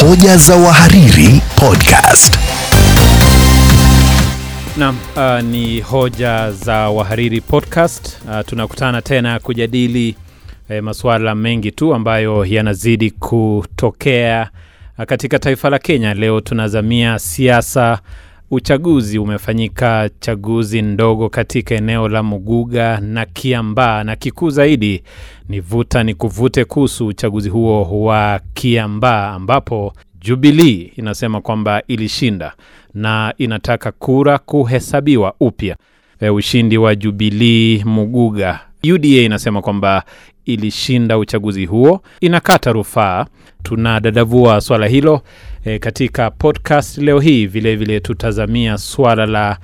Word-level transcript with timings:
Hoja 0.00 0.36
za 0.36 0.56
Wahariri 0.56 1.42
Podcast. 1.56 2.36
Naam, 4.76 4.98
uh, 5.16 5.40
ni 5.40 5.80
hoja 5.80 6.52
za 6.52 6.76
wahariri 6.90 7.40
podcast. 7.40 8.16
Uh, 8.28 8.40
tunakutana 8.46 9.02
tena 9.02 9.38
kujadili 9.38 10.16
eh, 10.68 10.82
masuala 10.82 11.34
mengi 11.34 11.70
tu 11.72 11.94
ambayo 11.94 12.44
yanazidi 12.44 13.10
kutokea 13.10 14.50
uh, 14.98 15.04
katika 15.04 15.38
taifa 15.38 15.70
la 15.70 15.78
Kenya. 15.78 16.14
Leo 16.14 16.40
tunazamia 16.40 17.18
siasa. 17.18 17.98
Uchaguzi 18.50 19.18
umefanyika, 19.18 20.10
chaguzi 20.20 20.82
ndogo 20.82 21.28
katika 21.28 21.74
eneo 21.74 22.08
la 22.08 22.22
Muguga 22.22 23.00
na 23.00 23.26
Kiambaa, 23.26 24.04
na 24.04 24.16
kikuu 24.16 24.50
zaidi 24.50 25.02
ni 25.48 25.60
vuta 25.60 26.02
ni 26.02 26.14
kuvute 26.14 26.64
kuhusu 26.64 27.06
uchaguzi 27.06 27.48
huo 27.48 28.04
wa 28.04 28.40
Kiambaa 28.54 29.30
ambapo 29.32 29.92
Jubilee 30.20 30.92
inasema 30.96 31.40
kwamba 31.40 31.82
ilishinda 31.88 32.52
na 32.94 33.34
inataka 33.38 33.92
kura 33.92 34.38
kuhesabiwa 34.38 35.34
upya. 35.40 35.76
E, 36.20 36.28
ushindi 36.28 36.78
wa 36.78 36.94
Jubilee 36.94 37.84
Muguga. 37.84 38.60
UDA 38.94 39.08
inasema 39.08 39.62
kwamba 39.62 40.02
ilishinda 40.44 41.18
uchaguzi 41.18 41.66
huo, 41.66 42.02
inakata 42.20 42.72
rufaa. 42.72 43.26
Tunadadavua 43.62 44.60
swala 44.60 44.86
hilo 44.86 45.22
e, 45.64 45.78
katika 45.78 46.30
podcast 46.30 46.98
leo 46.98 47.20
hii. 47.20 47.46
Vilevile 47.46 47.76
vile 47.76 48.00
tutazamia 48.00 48.78
swala 48.78 49.26
la 49.26 49.58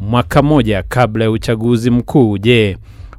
mwaka 0.00 0.42
moja 0.42 0.82
kabla 0.82 1.24
ya 1.24 1.30
uchaguzi 1.30 1.90
mkuu. 1.90 2.38
Je, 2.38 2.76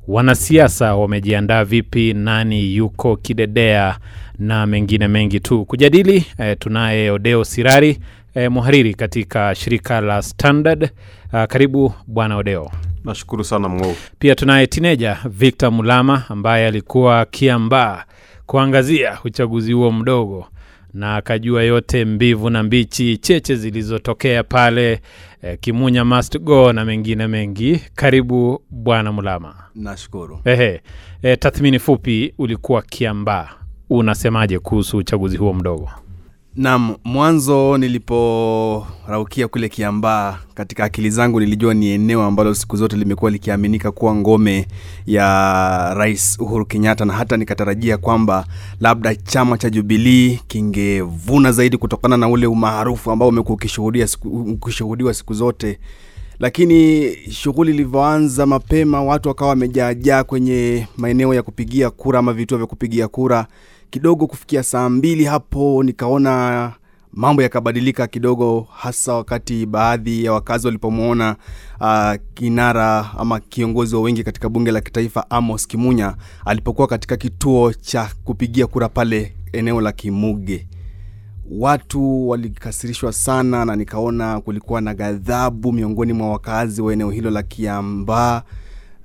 wanasiasa 0.08 0.96
wamejiandaa 0.96 1.64
vipi? 1.64 2.14
Nani 2.14 2.76
yuko 2.76 3.16
kidedea 3.16 3.98
na 4.40 4.66
mengine 4.68 5.08
mengi 5.08 5.40
tu 5.40 5.66
kujadili. 5.66 6.26
E, 6.38 6.56
tunaye 6.56 7.12
Odeo 7.12 7.44
Sirari 7.44 8.00
e, 8.36 8.50
mhariri 8.50 8.94
katika 8.94 9.56
shirika 9.56 10.02
la 10.02 10.22
Standard. 10.22 10.90
A, 11.32 11.48
karibu 11.48 11.94
bwana 12.08 12.38
Odeo. 12.38 12.72
Nashukuru 13.06 13.44
sana 13.44 13.70
Mng'ou. 13.70 13.96
Pia 14.20 14.36
tunaye 14.36 14.68
tineja 14.68 15.18
Victor 15.26 15.72
Mulama 15.72 16.24
ambaye 16.30 16.68
alikuwa 16.68 17.26
Kiambaa 17.26 18.04
kuangazia 18.46 19.18
uchaguzi 19.26 19.74
huo 19.74 19.92
mdogo 19.92 20.48
na 20.94 21.16
akajua 21.16 21.64
yote 21.64 22.06
mbivu 22.06 22.50
na 22.50 22.64
mbichi, 22.64 23.18
cheche 23.18 23.56
zilizotokea 23.56 24.44
pale, 24.44 25.02
eh, 25.42 25.58
Kimunya 25.62 26.06
must 26.06 26.40
go 26.40 26.74
na 26.74 26.86
mengine 26.86 27.28
mengi. 27.28 27.82
Karibu 27.96 28.62
bwana 28.70 29.12
Mulama. 29.12 29.56
Nashukuru. 29.76 30.40
Ehe, 30.46 30.82
eh, 31.22 31.38
tathmini 31.40 31.80
fupi, 31.80 32.34
ulikuwa 32.38 32.82
Kiambaa, 32.82 33.50
unasemaje 33.90 34.60
kuhusu 34.60 34.98
uchaguzi 34.98 35.38
huo 35.38 35.54
mdogo? 35.54 35.90
Naam, 36.56 36.96
mwanzo 37.04 37.78
niliporaukia 37.78 39.48
kule 39.48 39.70
Kiambaa, 39.70 40.38
katika 40.54 40.84
akili 40.84 41.10
zangu 41.10 41.40
nilijua 41.40 41.74
ni 41.74 41.88
eneo 41.90 42.24
ambalo 42.24 42.54
siku 42.54 42.78
zote 42.78 42.96
limekuwa 42.98 43.32
likiaminika 43.32 43.92
kuwa 43.92 44.16
ngome 44.16 44.68
ya 45.06 45.94
Rais 45.94 46.38
Uhuru 46.40 46.66
Kenyatta, 46.66 47.06
na 47.06 47.14
hata 47.14 47.38
nikatarajia 47.38 47.98
kwamba 47.98 48.46
labda 48.80 49.16
chama 49.16 49.58
cha 49.58 49.70
Jubilii 49.70 50.40
kingevuna 50.48 51.52
zaidi 51.52 51.78
kutokana 51.78 52.18
na 52.18 52.28
ule 52.30 52.48
umaarufu 52.48 53.12
ambao 53.12 53.28
umekuwa 53.28 53.58
ukishuhudiwa 54.54 55.14
siku 55.14 55.34
zote 55.34 55.80
lakini 56.40 57.12
shughuli 57.32 57.72
ilivyoanza 57.72 58.46
mapema, 58.46 59.04
watu 59.04 59.30
wakawa 59.30 59.50
wamejaajaa 59.50 60.24
kwenye 60.24 60.88
maeneo 60.98 61.34
ya 61.34 61.44
kupigia 61.44 61.90
kura 61.90 62.20
ama 62.20 62.34
vituo 62.34 62.58
vya 62.58 62.68
kupigia 62.68 63.08
kura. 63.08 63.48
Kidogo 63.92 64.28
kufikia 64.28 64.64
saa 64.64 64.90
mbili 64.90 65.26
hapo 65.26 65.84
nikaona 65.84 66.72
mambo 67.14 67.42
yakabadilika 67.42 68.08
kidogo, 68.08 68.68
hasa 68.76 69.14
wakati 69.14 69.66
baadhi 69.66 70.24
ya 70.24 70.34
wakazi 70.34 70.68
walipomwona 70.68 71.36
uh, 71.82 72.14
kinara 72.34 73.10
ama 73.18 73.40
kiongozi 73.40 73.96
wa 73.96 74.02
wengi 74.02 74.24
katika 74.24 74.50
bunge 74.50 74.72
la 74.72 74.82
kitaifa 74.82 75.30
Amos 75.30 75.68
Kimunya 75.68 76.16
alipokuwa 76.46 76.88
katika 76.88 77.18
kituo 77.18 77.74
cha 77.74 78.10
kupigia 78.24 78.68
kura 78.68 78.90
pale 78.90 79.36
eneo 79.54 79.82
la 79.82 79.92
Kimuge. 79.92 80.68
Watu 81.52 82.30
walikasirishwa 82.30 83.14
sana 83.14 83.66
na 83.66 83.76
nikaona 83.76 84.42
kulikuwa 84.42 84.82
na 84.82 84.94
ghadhabu 84.94 85.72
miongoni 85.74 86.14
mwa 86.14 86.30
wakazi 86.32 86.82
wa 86.82 86.94
eneo 86.94 87.10
hilo 87.12 87.30
la 87.30 87.44
Kiambaa, 87.44 88.42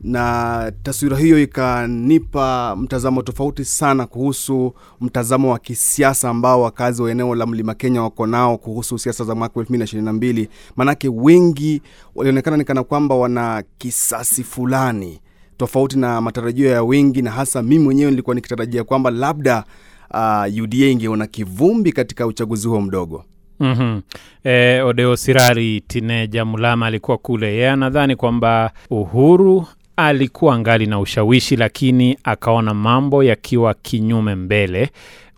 na 0.00 0.72
taswira 0.82 1.18
hiyo 1.18 1.38
ikanipa 1.42 2.76
mtazamo 2.76 3.22
tofauti 3.22 3.64
sana 3.64 4.06
kuhusu 4.06 4.74
mtazamo 5.00 5.50
wa 5.52 5.58
kisiasa 5.58 6.28
ambao 6.30 6.62
wakazi 6.62 7.02
wa 7.02 7.10
eneo 7.10 7.34
la 7.34 7.46
Mlima 7.46 7.74
Kenya 7.74 8.02
wako 8.02 8.26
nao 8.26 8.58
kuhusu 8.58 8.98
siasa 8.98 9.24
za 9.24 9.34
mwaka 9.34 9.60
2022 9.60 10.48
maanake 10.76 11.08
wengi 11.08 11.82
walionekana 12.14 12.56
nikana 12.56 12.84
kwamba 12.84 13.14
wana 13.14 13.64
kisasi 13.78 14.44
fulani 14.44 15.20
tofauti 15.56 15.98
na 15.98 16.20
matarajio 16.20 16.70
ya 16.70 16.82
wengi, 16.82 17.22
na 17.22 17.30
hasa 17.30 17.62
mimi 17.62 17.84
mwenyewe 17.84 18.10
nilikuwa 18.10 18.34
nikitarajia 18.36 18.84
kwamba 18.84 19.10
labda 19.10 19.64
uh, 20.10 20.62
UDA 20.62 20.86
ingeona 20.86 21.26
kivumbi 21.26 21.92
katika 21.92 22.26
uchaguzi 22.26 22.68
huo 22.68 22.80
mdogo. 22.80 23.24
mm-hmm. 23.60 24.02
E, 24.44 24.80
Odeo 24.80 25.16
Sirari 25.16 25.80
Tineja 25.80 26.44
Mulama 26.44 26.86
alikuwa 26.86 27.18
kule, 27.18 27.46
yeye 27.46 27.70
anadhani 27.70 28.16
kwamba 28.16 28.70
Uhuru 28.90 29.66
alikuwa 29.96 30.58
ngali 30.58 30.86
na 30.86 31.00
ushawishi, 31.00 31.56
lakini 31.56 32.18
akaona 32.24 32.74
mambo 32.74 33.24
yakiwa 33.24 33.74
kinyume 33.74 34.34
mbele. 34.34 34.90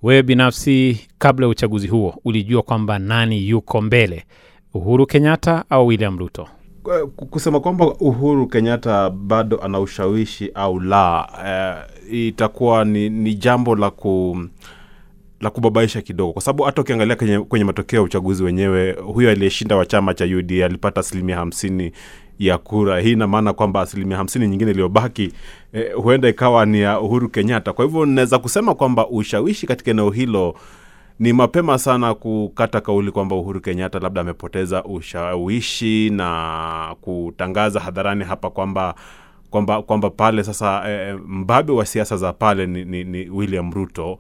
Wewe 0.03 0.23
binafsi, 0.23 1.07
kabla 1.19 1.47
ya 1.47 1.51
uchaguzi 1.51 1.89
huo, 1.89 2.15
ulijua 2.25 2.63
kwamba 2.63 2.99
nani 2.99 3.49
yuko 3.49 3.81
mbele, 3.81 4.25
Uhuru 4.75 5.07
Kenyatta 5.07 5.65
au 5.71 5.87
William 5.87 6.19
Ruto? 6.19 6.49
Kusema 7.31 7.61
kwamba 7.61 7.87
Uhuru 7.87 8.47
Kenyatta 8.47 9.11
bado 9.11 9.59
ana 9.63 9.81
ushawishi 9.81 10.51
au 10.55 10.81
la, 10.81 11.29
eh, 11.47 12.25
itakuwa 12.27 12.85
ni, 12.85 13.11
ni 13.11 13.35
jambo 13.35 13.77
la 13.77 13.91
ku 13.91 14.39
la 15.41 15.51
kubabaisha 15.51 16.03
kidogo, 16.03 16.33
kwa 16.33 16.43
sababu 16.43 16.63
hata 16.63 16.83
ukiangalia 16.83 17.17
kwenye, 17.17 17.39
kwenye 17.41 17.65
matokeo 17.65 17.97
ya 17.97 18.03
uchaguzi 18.05 18.43
wenyewe, 18.45 18.93
huyo 18.93 19.31
aliyeshinda 19.31 19.77
wa 19.77 19.87
chama 19.87 20.15
cha 20.15 20.25
UD 20.25 20.53
alipata 20.63 21.01
asilimia 21.01 21.37
hamsini 21.37 21.93
ya 22.39 22.59
kura. 22.59 23.01
Hii 23.01 23.13
ina 23.13 23.27
maana 23.27 23.53
kwamba 23.53 23.81
asilimia 23.81 24.17
hamsini 24.17 24.49
nyingine 24.49 24.71
iliyobaki 24.71 25.33
eh, 25.73 25.95
huenda 25.95 26.29
ikawa 26.29 26.67
ni 26.67 26.81
ya 26.81 27.01
Uhuru 27.01 27.29
Kenyatta. 27.29 27.73
Kwa 27.73 27.85
hivyo 27.85 28.07
naweza 28.07 28.39
kusema 28.39 28.75
kwamba 28.75 29.09
ushawishi 29.09 29.67
katika 29.67 29.91
eneo 29.91 30.11
hilo 30.11 30.55
ni 31.19 31.33
mapema 31.33 31.79
sana 31.79 32.15
kukata 32.15 32.81
kauli 32.81 33.11
kwamba 33.11 33.37
Uhuru 33.37 33.61
Kenyatta 33.61 33.99
labda 33.99 34.21
amepoteza 34.21 34.85
ushawishi 34.85 36.11
na 36.11 36.95
kutangaza 37.01 37.81
hadharani 37.81 38.25
hapa 38.25 38.51
kwamba 38.51 38.95
kwamba 39.51 39.83
kwamba 39.83 40.11
pale 40.11 40.45
sasa 40.45 40.83
eh, 40.91 41.19
mbabe 41.27 41.73
wa 41.73 41.87
siasa 41.87 42.17
za 42.17 42.33
pale 42.33 42.67
ni, 42.67 42.85
ni, 42.85 43.05
ni 43.05 43.31
William 43.31 43.73
Ruto 43.73 44.19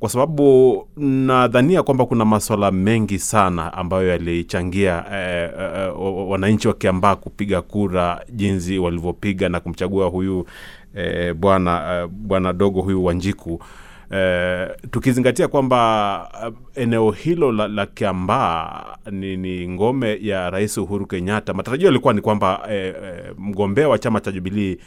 kwa 0.00 0.08
sababu 0.08 0.88
nadhania 0.96 1.82
kwamba 1.82 2.06
kuna 2.06 2.24
maswala 2.24 2.70
mengi 2.70 3.18
sana 3.18 3.72
ambayo 3.72 4.08
yalichangia 4.08 5.04
eh, 5.12 5.50
eh, 5.60 5.92
wananchi 6.28 6.68
wa 6.68 6.74
Kiambaa 6.74 7.16
kupiga 7.16 7.62
kura 7.62 8.24
jinsi 8.32 8.78
walivyopiga 8.78 9.48
na 9.48 9.60
kumchagua 9.60 10.06
huyu 10.06 10.46
eh, 10.94 11.34
bwana 11.34 11.94
eh, 12.02 12.08
bwana 12.08 12.52
dogo 12.52 12.80
huyu 12.80 13.04
Wanjiku 13.04 13.62
eh, 14.10 14.68
tukizingatia 14.90 15.48
kwamba 15.48 16.28
eh, 16.46 16.52
eneo 16.82 17.10
hilo 17.10 17.52
la, 17.52 17.68
la 17.68 17.86
Kiambaa 17.86 18.84
ni, 19.10 19.36
ni 19.36 19.68
ngome 19.68 20.18
ya 20.22 20.50
Rais 20.50 20.78
Uhuru 20.78 21.06
Kenyatta. 21.06 21.54
Matarajio 21.54 21.86
yalikuwa 21.86 22.14
ni 22.14 22.20
kwamba 22.20 22.60
eh, 22.70 22.94
eh, 23.04 23.34
mgombea 23.38 23.88
wa 23.88 23.98
chama 23.98 24.20
cha 24.20 24.32
Jubilii 24.32 24.78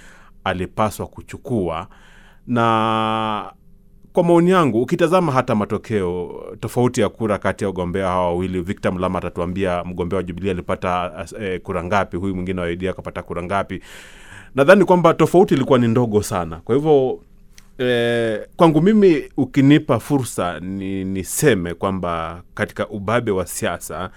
alipaswa 0.44 1.07
kuchukua 1.07 1.88
na 2.47 3.51
kwa 4.13 4.23
maoni 4.23 4.49
yangu, 4.51 4.81
ukitazama 4.81 5.31
hata 5.31 5.56
matokeo 5.56 6.44
tofauti 6.59 7.01
ya 7.01 7.09
kura 7.09 7.38
kati 7.38 7.63
ya 7.63 7.68
wagombea 7.68 8.07
hawa 8.07 8.25
wawili, 8.25 8.62
Victor 8.62 8.94
Mlama 8.94 9.18
atatuambia 9.19 9.83
mgombea 9.83 10.18
wa 10.18 10.24
Jubilee 10.24 10.51
alipata 10.51 11.25
eh, 11.41 11.62
kura 11.62 11.83
ngapi, 11.83 12.18
huyu 12.18 12.36
mwingine 12.36 12.62
wa 12.62 12.68
akapata 12.91 13.21
kura 13.24 13.44
ngapi. 13.44 13.81
Nadhani 14.56 14.86
kwamba 14.86 15.13
tofauti 15.13 15.53
ilikuwa 15.53 15.80
ni 15.80 15.88
ndogo 15.88 16.24
sana. 16.24 16.57
Kwa 16.65 16.75
hivyo 16.75 17.19
eh, 17.77 18.47
kwangu 18.56 18.81
mimi, 18.81 19.24
ukinipa 19.38 20.00
fursa 20.00 20.59
ni 20.59 21.03
niseme 21.03 21.74
kwamba 21.74 22.41
katika 22.53 22.88
ubabe 22.89 23.31
wa 23.31 23.45
siasa, 23.45 24.09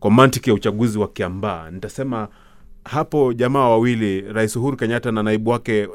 kwa 0.00 0.10
mantiki 0.10 0.50
ya 0.50 0.54
uchaguzi 0.54 0.98
wa 0.98 1.08
Kiambaa, 1.08 1.70
nitasema 1.70 2.28
hapo 2.84 3.32
jamaa 3.32 3.68
wawili, 3.68 4.20
Rais 4.20 4.56
Uhuru 4.56 4.76
Kenyatta 4.76 5.12
na 5.12 5.22
naibu 5.22 5.50
wake 5.50 5.88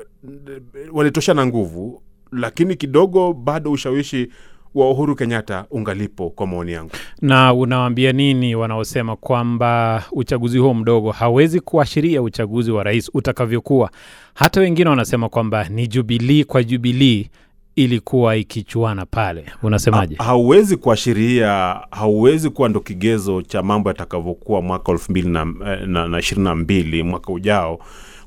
walitoshana 0.92 1.45
nguvu 1.45 2.01
lakini 2.31 2.75
kidogo 2.75 3.33
bado 3.33 3.71
ushawishi 3.71 4.27
wa 4.75 4.91
Uhuru 4.91 5.15
Kenyatta 5.15 5.65
ungalipo 5.71 6.29
kwa 6.29 6.47
maoni 6.47 6.71
yangu. 6.71 6.91
Na 7.21 7.53
unawaambia 7.53 8.12
nini 8.12 8.56
wanaosema 8.56 9.15
kwamba 9.15 10.03
uchaguzi 10.12 10.57
huo 10.57 10.74
mdogo 10.74 11.12
hawezi 11.12 11.59
kuashiria 11.59 12.21
uchaguzi 12.21 12.71
wa 12.71 12.83
rais 12.83 13.12
utakavyokuwa? 13.13 13.91
Hata 14.33 14.59
wengine 14.62 14.89
wanasema 14.89 15.29
kwamba 15.29 15.69
ni 15.69 15.88
Jubilii 15.88 16.44
kwa 16.44 16.63
Jubilii 16.63 17.29
ilikuwa 17.75 18.35
ikichuana 18.35 19.06
pale 19.06 19.45
unasemaje 19.63 20.15
hauwezi 20.15 20.77
kuashiria 20.77 21.79
hauwezi 21.91 22.50
kuwa 22.50 22.69
ndo 22.69 22.79
kigezo 22.79 23.41
cha 23.41 23.63
mambo 23.63 23.89
yatakavyokuwa 23.89 24.62
mwaka 24.62 24.91
elfu 24.91 25.12
mbili 25.12 25.29
na, 25.29 25.45
na, 25.85 26.07
na 26.07 26.19
ishirini 26.19 26.44
na 26.45 26.56
mbili 26.56 27.03
mwaka 27.03 27.33
ujao 27.33 27.79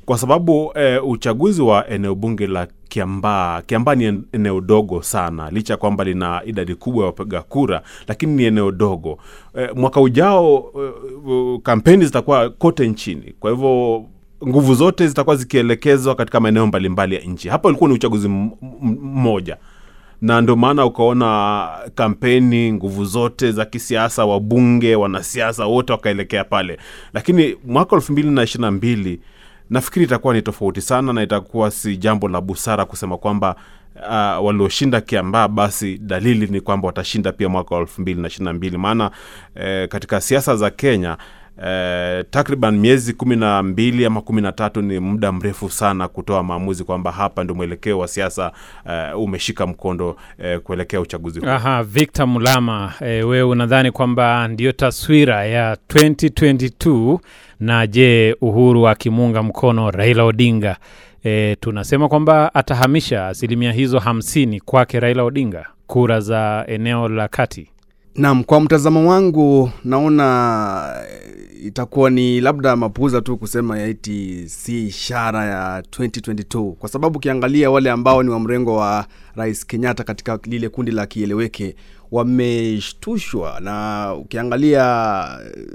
kwa 0.04 0.18
sababu 0.18 0.72
eh, 0.74 1.08
uchaguzi 1.08 1.62
wa 1.62 1.88
eneo 1.88 2.14
bunge 2.14 2.46
la 2.46 2.66
kiambaa. 2.94 3.62
Kiambaa 3.62 3.94
ni 3.94 4.22
eneo 4.32 4.60
dogo 4.60 5.02
sana 5.02 5.50
licha 5.50 5.72
ya 5.72 5.76
kwamba 5.76 6.04
lina 6.04 6.42
idadi 6.46 6.74
kubwa 6.74 7.00
ya 7.02 7.06
wapiga 7.06 7.42
kura 7.42 7.82
lakini 8.08 8.32
ni 8.32 8.44
eneo 8.44 8.70
dogo. 8.72 9.18
E, 9.58 9.68
mwaka 9.74 10.00
ujao 10.00 10.56
uh, 10.58 11.60
kampeni 11.62 12.04
zitakuwa 12.04 12.50
kote 12.50 12.88
nchini. 12.88 13.34
Kwa 13.40 13.50
hivyo 13.50 14.04
nguvu 14.48 14.74
zote 14.74 15.08
zitakuwa 15.08 15.36
zikielekezwa 15.36 16.14
katika 16.14 16.40
maeneo 16.40 16.66
mbalimbali 16.66 17.14
ya 17.14 17.20
nchi. 17.20 17.48
Hapa 17.48 17.68
ulikuwa 17.68 17.88
ni 17.88 17.94
uchaguzi 17.94 18.28
mmoja. 18.28 19.56
Na 20.22 20.40
ndio 20.40 20.56
maana 20.56 20.86
ukaona 20.86 21.68
kampeni 21.94 22.72
nguvu 22.72 23.04
zote 23.04 23.52
za 23.52 23.64
kisiasa 23.64 24.24
wabunge 24.24 24.96
wanasiasa 24.96 25.66
wote 25.66 25.92
wakaelekea 25.92 26.44
pale. 26.44 26.78
Lakini 27.14 27.56
mwaka 27.66 27.96
elfu 27.96 28.12
mbili 28.12 28.30
na 28.30 28.42
ishiri 28.42 28.62
na 28.62 28.70
mbili 28.70 29.20
nafikiri 29.70 30.04
itakuwa 30.04 30.34
ni 30.34 30.42
tofauti 30.42 30.80
sana 30.80 31.12
na 31.12 31.22
itakuwa 31.22 31.70
si 31.70 31.96
jambo 31.96 32.28
la 32.28 32.40
busara 32.40 32.84
kusema 32.84 33.18
kwamba 33.18 33.56
uh, 33.96 34.46
walioshinda 34.46 35.00
kiambaa 35.00 35.48
basi 35.48 35.98
dalili 35.98 36.46
ni 36.46 36.60
kwamba 36.60 36.86
watashinda 36.86 37.32
pia 37.32 37.48
mwaka 37.48 37.74
wa 37.74 37.80
elfu 37.80 38.00
mbili 38.02 38.20
na 38.22 38.28
ishiri 38.28 38.44
na 38.44 38.52
mbili. 38.52 38.78
Maana 38.78 39.10
eh, 39.54 39.88
katika 39.88 40.20
siasa 40.20 40.56
za 40.56 40.70
kenya 40.70 41.16
Eh, 41.66 42.24
takriban 42.30 42.78
miezi 42.78 43.12
kumi 43.12 43.36
na 43.36 43.62
mbili 43.62 44.06
ama 44.06 44.20
kumi 44.20 44.40
na 44.42 44.52
tatu 44.52 44.82
ni 44.82 44.98
muda 45.00 45.32
mrefu 45.32 45.70
sana 45.70 46.08
kutoa 46.08 46.42
maamuzi 46.42 46.84
kwamba 46.84 47.12
hapa 47.12 47.44
ndio 47.44 47.54
mwelekeo 47.56 47.98
wa 47.98 48.08
siasa 48.08 48.52
eh, 48.90 49.18
umeshika 49.20 49.66
mkondo 49.66 50.16
eh, 50.38 50.58
kuelekea 50.60 51.00
uchaguzi 51.00 51.40
huu. 51.40 51.46
Aha, 51.48 51.84
Mulama, 52.26 52.92
eh, 53.00 53.28
wewe 53.28 53.42
unadhani 53.42 53.90
kwamba 53.90 54.48
ndiyo 54.48 54.72
taswira 54.72 55.44
ya 55.46 55.76
2022 55.88 57.18
na 57.60 57.86
je, 57.86 58.36
Uhuru 58.40 58.88
akimuunga 58.88 59.42
mkono 59.42 59.90
Raila 59.90 60.24
Odinga 60.24 60.76
e, 61.24 61.56
tunasema 61.60 62.08
kwamba 62.08 62.54
atahamisha 62.54 63.26
asilimia 63.28 63.72
hizo 63.72 63.98
hamsini 63.98 64.60
kwake 64.60 65.00
Raila 65.00 65.22
Odinga, 65.24 65.66
kura 65.86 66.20
za 66.20 66.64
eneo 66.68 67.08
la 67.08 67.28
kati. 67.28 67.69
Naam, 68.14 68.44
kwa 68.44 68.60
mtazamo 68.60 69.10
wangu 69.10 69.70
naona 69.84 70.94
eh, 71.10 71.66
itakuwa 71.66 72.10
ni 72.10 72.40
labda 72.40 72.76
mapuuza 72.76 73.20
tu 73.20 73.36
kusema 73.36 73.78
yaiti 73.78 74.44
si 74.48 74.86
ishara 74.86 75.44
ya 75.44 75.80
2022 75.80 76.72
kwa 76.72 76.88
sababu 76.88 77.16
ukiangalia 77.18 77.70
wale 77.70 77.90
ambao 77.90 78.22
ni 78.22 78.30
wa 78.30 78.40
mrengo 78.40 78.76
wa 78.76 79.06
Rais 79.36 79.66
Kenyatta 79.66 80.04
katika 80.04 80.38
lile 80.44 80.68
kundi 80.68 80.90
la 80.92 81.06
kieleweke 81.06 81.76
wameshtushwa, 82.12 83.60
na 83.60 84.06
ukiangalia 84.20 85.26
eh, 85.56 85.66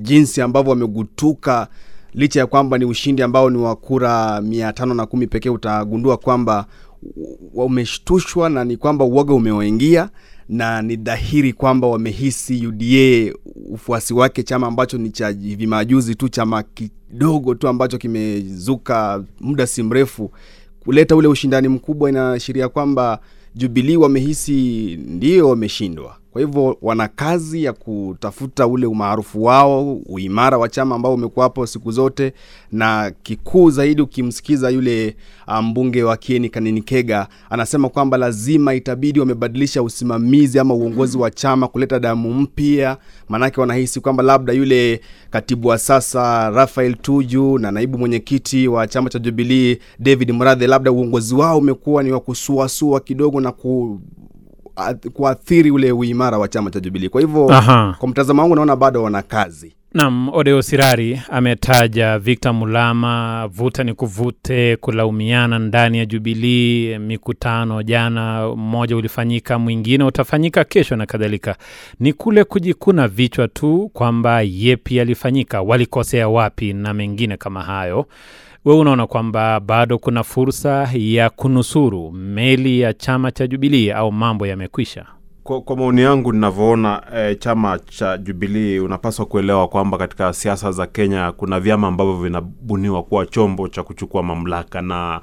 jinsi 0.00 0.40
ambavyo 0.42 0.70
wamegutuka 0.70 1.68
licha 2.14 2.40
ya 2.40 2.46
kwamba 2.46 2.78
ni 2.78 2.84
ushindi 2.84 3.22
ambao 3.22 3.50
ni 3.50 3.58
wa 3.58 3.76
kura 3.76 4.40
mia 4.40 4.72
tano 4.72 4.94
na 4.94 5.06
kumi 5.06 5.26
pekee, 5.26 5.48
utagundua 5.50 6.16
kwamba 6.16 6.66
wameshtushwa 7.54 8.48
na 8.50 8.64
ni 8.64 8.76
kwamba 8.76 9.04
uoga 9.04 9.34
umewaingia 9.34 10.08
na 10.50 10.82
ni 10.82 10.96
dhahiri 10.96 11.52
kwamba 11.52 11.86
wamehisi 11.86 12.66
UDA 12.66 13.34
ufuasi 13.70 14.14
wake, 14.14 14.42
chama 14.42 14.66
ambacho 14.66 14.98
ni 14.98 15.10
cha 15.10 15.28
hivi 15.28 15.66
majuzi 15.66 16.14
tu, 16.14 16.28
chama 16.28 16.62
kidogo 16.62 17.54
tu 17.54 17.68
ambacho 17.68 17.98
kimezuka 17.98 19.24
muda 19.40 19.66
si 19.66 19.82
mrefu, 19.82 20.30
kuleta 20.84 21.16
ule 21.16 21.28
ushindani 21.28 21.68
mkubwa, 21.68 22.10
inaashiria 22.10 22.68
kwamba 22.68 23.20
Jubilee 23.54 23.96
wamehisi 23.96 24.52
ndio 25.06 25.48
wameshindwa. 25.48 26.16
Kwa 26.32 26.40
hivyo 26.40 26.76
wana 26.82 27.08
kazi 27.08 27.64
ya 27.64 27.72
kutafuta 27.72 28.66
ule 28.66 28.86
umaarufu 28.86 29.44
wao, 29.44 29.94
uimara 29.94 30.58
wa 30.58 30.68
chama 30.68 30.94
ambao 30.94 31.14
umekuwa 31.14 31.44
hapo 31.44 31.66
siku 31.66 31.92
zote, 31.92 32.32
na 32.72 33.12
kikuu 33.22 33.70
zaidi, 33.70 34.02
ukimsikiza 34.02 34.70
yule 34.70 35.16
ah, 35.46 35.62
mbunge 35.62 36.02
wa 36.02 36.16
Kieni 36.16 36.48
Kaninikega 36.48 37.28
anasema 37.50 37.88
kwamba 37.88 38.16
lazima 38.16 38.74
itabidi 38.74 39.20
wamebadilisha 39.20 39.82
usimamizi 39.82 40.58
ama 40.58 40.74
uongozi 40.74 41.18
wa 41.18 41.30
chama, 41.30 41.68
kuleta 41.68 41.98
damu 41.98 42.34
mpya, 42.34 42.96
maanake 43.28 43.60
wanahisi 43.60 44.00
kwamba 44.00 44.22
labda 44.22 44.52
yule 44.52 45.00
katibu 45.30 45.68
wa 45.68 45.78
sasa 45.78 46.50
Rafael 46.50 46.94
Tuju 46.96 47.58
na 47.58 47.70
naibu 47.70 47.98
mwenyekiti 47.98 48.68
wa 48.68 48.86
chama 48.86 49.10
cha 49.10 49.18
Jubilee 49.18 49.78
David 49.98 50.30
Murathe, 50.30 50.66
labda 50.66 50.92
uongozi 50.92 51.34
wao 51.34 51.58
umekuwa 51.58 52.02
ni 52.02 52.12
wa 52.12 52.20
kusuasua 52.20 53.00
kidogo 53.00 53.40
na 53.40 53.52
ku 53.52 54.00
kuathiri 55.12 55.70
ule 55.70 55.92
uimara 55.92 56.38
wa 56.38 56.48
chama 56.48 56.70
cha 56.70 56.80
Jubilee. 56.80 57.08
Kwa 57.08 57.20
hivyo 57.20 57.46
kwa 57.98 58.08
mtazamo 58.08 58.42
wangu 58.42 58.54
naona 58.54 58.76
bado 58.76 59.02
wana 59.02 59.22
kazi. 59.22 59.72
Naam, 59.94 60.28
Odeo 60.32 60.62
Sirari 60.62 61.20
ametaja 61.30 62.18
Victor 62.18 62.54
Mulama, 62.54 63.46
vuta 63.52 63.84
ni 63.84 63.94
kuvute, 63.94 64.76
kulaumiana 64.76 65.58
ndani 65.58 65.98
ya 65.98 66.06
Jubilii, 66.06 66.98
mikutano 66.98 67.82
jana, 67.82 68.48
mmoja 68.56 68.96
ulifanyika, 68.96 69.58
mwingine 69.58 70.04
utafanyika 70.04 70.64
kesho 70.64 70.96
na 70.96 71.06
kadhalika. 71.06 71.56
Ni 72.00 72.12
kule 72.12 72.44
kujikuna 72.44 73.08
vichwa 73.08 73.48
tu 73.48 73.90
kwamba 73.92 74.42
yepi 74.42 74.96
yalifanyika, 74.96 75.62
walikosea 75.62 76.28
wapi 76.28 76.72
na 76.72 76.94
mengine 76.94 77.36
kama 77.36 77.62
hayo. 77.62 78.06
We 78.64 78.74
unaona 78.74 79.06
kwamba 79.06 79.60
bado 79.60 79.98
kuna 79.98 80.22
fursa 80.24 80.88
ya 80.94 81.30
kunusuru 81.30 82.12
meli 82.12 82.80
ya 82.80 82.92
chama 82.94 83.30
cha 83.30 83.46
Jubilii 83.46 83.90
au 83.90 84.12
mambo 84.12 84.46
yamekwisha? 84.46 85.06
Kwa, 85.42 85.60
kwa 85.60 85.76
maoni 85.76 86.00
yangu 86.00 86.32
ninavyoona 86.32 87.02
e, 87.16 87.34
chama 87.34 87.78
cha 87.78 88.18
Jubilii 88.18 88.78
unapaswa 88.78 89.26
kuelewa 89.26 89.68
kwamba 89.68 89.98
katika 89.98 90.32
siasa 90.32 90.72
za 90.72 90.86
Kenya 90.86 91.32
kuna 91.32 91.60
vyama 91.60 91.88
ambavyo 91.88 92.16
vinabuniwa 92.16 93.02
kuwa 93.02 93.26
chombo 93.26 93.68
cha 93.68 93.82
kuchukua 93.82 94.22
mamlaka, 94.22 94.82
na 94.82 95.20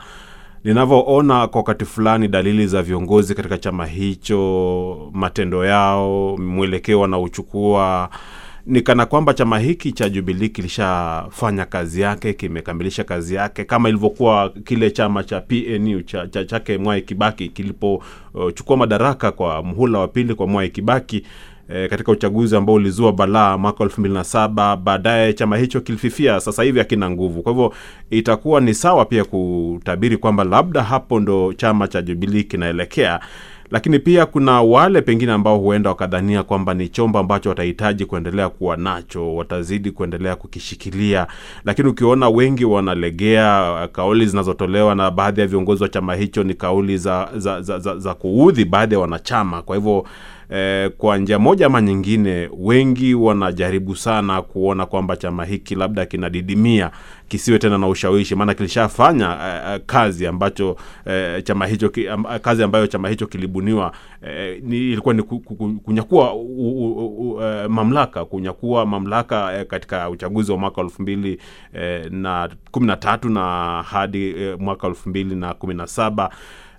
ninavyoona 0.64 1.48
kwa 1.48 1.58
wakati 1.60 1.86
fulani 1.86 2.28
dalili 2.28 2.68
za 2.68 2.82
viongozi 2.82 3.36
katika 3.36 3.58
chama 3.58 3.86
hicho, 3.86 5.10
matendo 5.14 5.66
yao, 5.66 6.38
mwelekeo 6.38 7.00
wanaochukua 7.00 8.10
ni 8.68 8.82
kana 8.82 9.06
kwamba 9.06 9.34
chama 9.34 9.60
hiki 9.60 9.92
cha 9.92 10.10
Jubilii 10.10 10.50
kilishafanya 10.50 11.66
kazi 11.66 12.02
yake, 12.02 12.34
kimekamilisha 12.34 13.04
kazi 13.04 13.36
yake, 13.36 13.64
kama 13.64 13.90
ilivyokuwa 13.90 14.50
kile 14.50 14.92
chama 14.92 15.24
cha 15.24 15.42
PNU 15.42 16.02
cha, 16.02 16.28
cha, 16.28 16.46
chake 16.46 16.78
Mwai 16.78 17.02
Kibaki 17.02 17.50
kilipochukua 17.50 18.78
madaraka 18.78 19.32
kwa 19.32 19.64
mhula 19.64 20.00
wa 20.00 20.08
pili 20.08 20.34
kwa 20.36 20.48
Mwai 20.48 20.70
Kibaki 20.70 21.24
e, 21.70 21.88
katika 21.88 22.12
uchaguzi 22.12 22.56
ambao 22.56 22.76
ulizua 22.76 23.12
balaa 23.14 23.58
mwaka 23.58 23.84
elfu 23.84 24.02
mbili 24.02 24.16
na 24.16 24.24
saba. 24.24 24.78
Baadaye 24.78 25.34
chama 25.34 25.58
hicho 25.58 25.82
kilififia, 25.82 26.40
sasa 26.40 26.64
hivi 26.64 26.80
hakina 26.80 27.10
nguvu. 27.10 27.42
Kwa 27.42 27.52
hivyo 27.52 27.74
itakuwa 28.10 28.62
ni 28.62 28.74
sawa 28.74 29.06
pia 29.06 29.24
kutabiri 29.24 30.18
kwamba 30.18 30.44
labda 30.44 30.84
hapo 30.84 31.20
ndo 31.20 31.54
chama 31.54 31.88
cha 31.88 32.02
Jubilii 32.02 32.44
kinaelekea 32.44 33.20
lakini 33.72 34.00
pia 34.00 34.26
kuna 34.26 34.62
wale 34.62 35.02
pengine 35.02 35.32
ambao 35.32 35.58
huenda 35.58 35.90
wakadhania 35.90 36.44
kwamba 36.44 36.74
ni 36.74 36.90
chombo 36.90 37.20
ambacho 37.20 37.50
watahitaji 37.50 38.06
kuendelea 38.06 38.50
kuwa 38.50 38.78
nacho, 38.78 39.36
watazidi 39.36 39.92
kuendelea 39.92 40.36
kukishikilia, 40.36 41.28
lakini 41.66 41.90
ukiona 41.90 42.30
wengi 42.30 42.66
wanalegea, 42.66 43.88
kauli 43.92 44.26
zinazotolewa 44.26 44.96
na 44.96 45.12
baadhi 45.12 45.42
ya 45.42 45.48
viongozi 45.48 45.84
wa 45.84 45.90
chama 45.90 46.16
hicho 46.16 46.44
ni 46.44 46.54
kauli 46.54 46.98
za, 46.98 47.30
za, 47.36 47.62
za, 47.62 47.80
za, 47.80 47.98
za 47.98 48.14
kuudhi 48.14 48.66
baadhi 48.66 48.94
ya 48.94 49.00
wanachama. 49.00 49.62
Kwa 49.62 49.76
hivyo 49.76 50.06
eh, 50.50 50.92
kwa 50.98 51.18
njia 51.18 51.40
moja 51.40 51.66
ama 51.66 51.82
nyingine, 51.82 52.50
wengi 52.58 53.14
wanajaribu 53.14 53.96
sana 53.96 54.42
kuona 54.42 54.86
kwamba 54.86 55.18
chama 55.18 55.46
hiki 55.46 55.76
labda 55.76 56.06
kinadidimia 56.06 56.92
kisiwe 57.28 57.60
tena 57.60 57.78
na 57.78 57.88
ushawishi, 57.88 58.36
maana 58.36 58.54
kilishafanya 58.54 59.30
eh, 59.48 59.74
eh, 59.74 59.82
kazi 59.86 60.28
ambacho 60.28 60.78
eh, 61.06 61.44
chama 61.44 61.68
hicho 61.68 61.92
am, 62.12 62.24
kazi 62.42 62.64
ambayo 62.64 62.88
chama 62.88 63.10
hicho 63.10 63.28
kilibuniwa 63.28 63.92
eh, 64.28 64.62
ilikuwa 64.70 65.14
ni 65.14 65.24
ku- 65.24 65.40
ku- 65.40 65.56
ku- 65.56 65.80
kunyakua 65.84 66.34
u, 66.34 66.40
u, 66.42 67.08
u, 67.36 67.42
eh, 67.44 67.70
mamlaka 67.70 68.26
kunyakua 68.26 68.86
mamlaka 68.86 69.58
eh, 69.60 69.66
katika 69.68 70.10
uchaguzi 70.10 70.52
wa 70.52 70.58
mwaka 70.58 70.82
elfu 70.82 71.02
mbili 71.02 71.40
eh, 71.74 72.12
na 72.12 72.50
kumi 72.72 72.88
na 72.88 72.96
tatu 72.96 73.30
na 73.30 73.42
hadi 73.84 74.30
eh, 74.30 74.56
mwaka 74.60 74.88
elfu 74.88 75.10
mbili 75.10 75.36
na 75.36 75.54
kumi 75.54 75.74
na 75.74 75.88
saba 75.88 76.30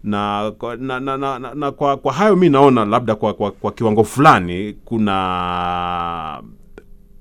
na, 0.05 0.53
na, 0.79 1.01
na, 1.01 1.17
na, 1.17 1.39
na, 1.39 1.55
na 1.55 1.71
kwa, 1.73 1.97
kwa 1.97 2.13
hayo 2.13 2.37
mi 2.37 2.49
naona 2.49 2.85
labda 2.85 3.15
kwa, 3.15 3.35
kwa, 3.35 3.51
kwa 3.51 3.73
kiwango 3.73 4.05
fulani 4.05 4.77
kuna 4.85 6.43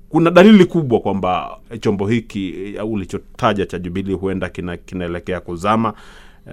kuna 0.08 0.30
dalili 0.30 0.64
kubwa 0.64 1.00
kwamba 1.00 1.58
chombo 1.80 2.06
hiki 2.08 2.74
ulichotaja 2.84 3.66
cha 3.66 3.78
Jubilee 3.78 4.14
huenda 4.14 4.48
kina, 4.48 4.76
kinaelekea 4.76 5.40
kuzama. 5.40 5.92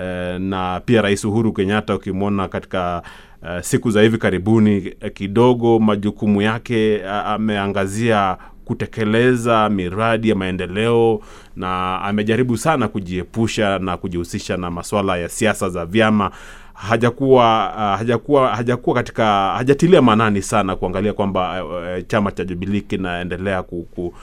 E, 0.02 0.40
na 0.40 0.82
pia 0.86 1.02
Rais 1.02 1.26
Uhuru 1.26 1.54
Kenyatta 1.54 1.96
ukimwona 1.96 2.48
katika 2.48 3.02
e, 3.50 3.62
siku 3.64 3.92
za 3.92 4.02
hivi 4.02 4.18
karibuni 4.18 4.94
e, 5.02 5.10
kidogo 5.10 5.80
majukumu 5.80 6.42
yake 6.42 7.04
ameangazia 7.08 8.38
kutekeleza 8.66 9.70
miradi 9.70 10.30
ya 10.30 10.36
maendeleo 10.36 11.22
na 11.56 12.02
amejaribu 12.02 12.58
sana 12.58 12.88
kujiepusha 12.88 13.80
na 13.80 13.98
kujihusisha 13.98 14.58
na 14.58 14.72
masuala 14.72 15.18
ya 15.18 15.30
siasa 15.30 15.70
za 15.70 15.86
vyama. 15.86 16.32
Hajakuwa 16.74 17.74
uh, 17.76 17.98
hajakuwa 18.00 18.56
hajakuwa 18.56 18.96
katika 18.96 19.52
hajatilia 19.58 20.02
maanani 20.02 20.42
sana 20.42 20.76
kuangalia 20.76 21.14
kwamba 21.14 21.66
uh, 21.66 22.08
chama 22.08 22.32
cha 22.32 22.44
Jubilee 22.46 22.82
kinaendelea 22.82 23.64
ku, 23.64 23.88
ku, 23.96 24.14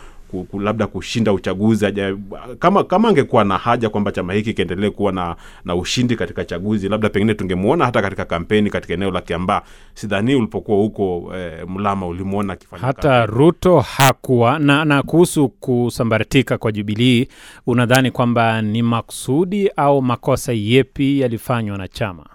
labda 0.61 0.87
kushinda 0.87 1.33
uchaguzi 1.33 1.87
aja, 1.87 2.17
kama 2.59 2.85
kama 2.85 3.09
angekuwa 3.09 3.45
na 3.45 3.59
haja 3.59 3.89
kwamba 3.89 4.13
chama 4.13 4.33
hiki 4.33 4.55
kiendelee 4.55 4.91
kuwa 4.91 5.13
na, 5.13 5.37
na 5.65 5.75
ushindi 5.75 6.17
katika 6.17 6.45
chaguzi, 6.45 6.89
labda 6.89 7.09
pengine 7.09 7.35
tungemwona 7.35 7.85
hata 7.85 8.03
katika 8.03 8.25
kampeni 8.25 8.71
katika 8.71 8.95
eneo 8.95 9.11
la 9.11 9.21
Kiambaa. 9.21 9.63
Sidhani 9.95 10.35
ulipokuwa 10.35 10.79
huko 10.79 11.33
eh, 11.37 11.69
Mlama 11.69 12.07
ulimwona 12.07 12.53
akifanya 12.53 12.83
hata 12.87 13.09
kampeni. 13.21 13.39
Ruto 13.39 13.81
hakuwa 13.81 14.59
na, 14.59 14.85
na 14.85 15.03
kuhusu 15.03 15.49
kusambaratika 15.49 16.59
kwa 16.59 16.73
Jubilii, 16.73 17.29
unadhani 17.67 18.11
kwamba 18.11 18.63
ni 18.63 18.83
makusudi 18.83 19.69
au 19.77 20.03
makosa 20.03 20.53
yepi 20.53 21.21
yalifanywa 21.21 21.79
na 21.79 21.89
chama? 21.89 22.27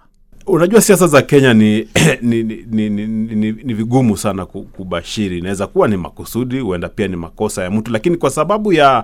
Unajua, 0.48 0.82
siasa 0.82 1.08
za 1.08 1.22
Kenya 1.22 1.54
ni, 1.54 1.88
ni, 2.22 2.44
ni, 2.44 2.66
ni, 2.70 2.90
ni, 2.90 3.06
ni, 3.36 3.52
ni 3.52 3.74
vigumu 3.74 4.18
sana 4.18 4.46
kubashiri. 4.46 5.38
Inaweza 5.38 5.68
kuwa 5.68 5.88
ni 5.88 5.98
makusudi, 5.98 6.60
huenda 6.60 6.90
pia 6.90 7.08
ni 7.08 7.16
makosa 7.16 7.64
ya 7.64 7.72
mtu, 7.72 7.92
lakini 7.92 8.18
kwa 8.18 8.30
sababu 8.30 8.74
ya 8.74 9.04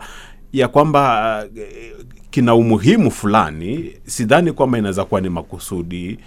ya 0.53 0.67
kwamba 0.67 1.43
eh, 1.57 1.93
kina 2.31 2.55
umuhimu 2.55 3.11
fulani, 3.11 3.93
sidhani 4.05 4.51
kwamba 4.51 4.77
inaweza 4.77 5.05
kuwa 5.05 5.21
ni 5.21 5.29
makusudi 5.29 6.17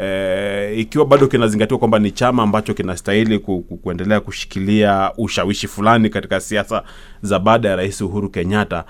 E, 0.00 0.74
ikiwa 0.76 1.06
bado 1.06 1.26
kinazingatiwa 1.26 1.78
kwamba 1.78 1.98
ni 1.98 2.10
chama 2.10 2.42
ambacho 2.42 2.74
kinastahili 2.74 3.38
ku, 3.38 3.60
ku, 3.62 3.76
kuendelea 3.76 4.20
kushikilia 4.20 5.12
ushawishi 5.18 5.68
fulani 5.68 6.10
katika 6.10 6.40
siasa 6.40 6.82
za 7.22 7.38
baada 7.38 7.68
ya 7.68 7.76
Rais 7.76 8.00
Uhuru 8.00 8.28
Kenyatta 8.30 8.84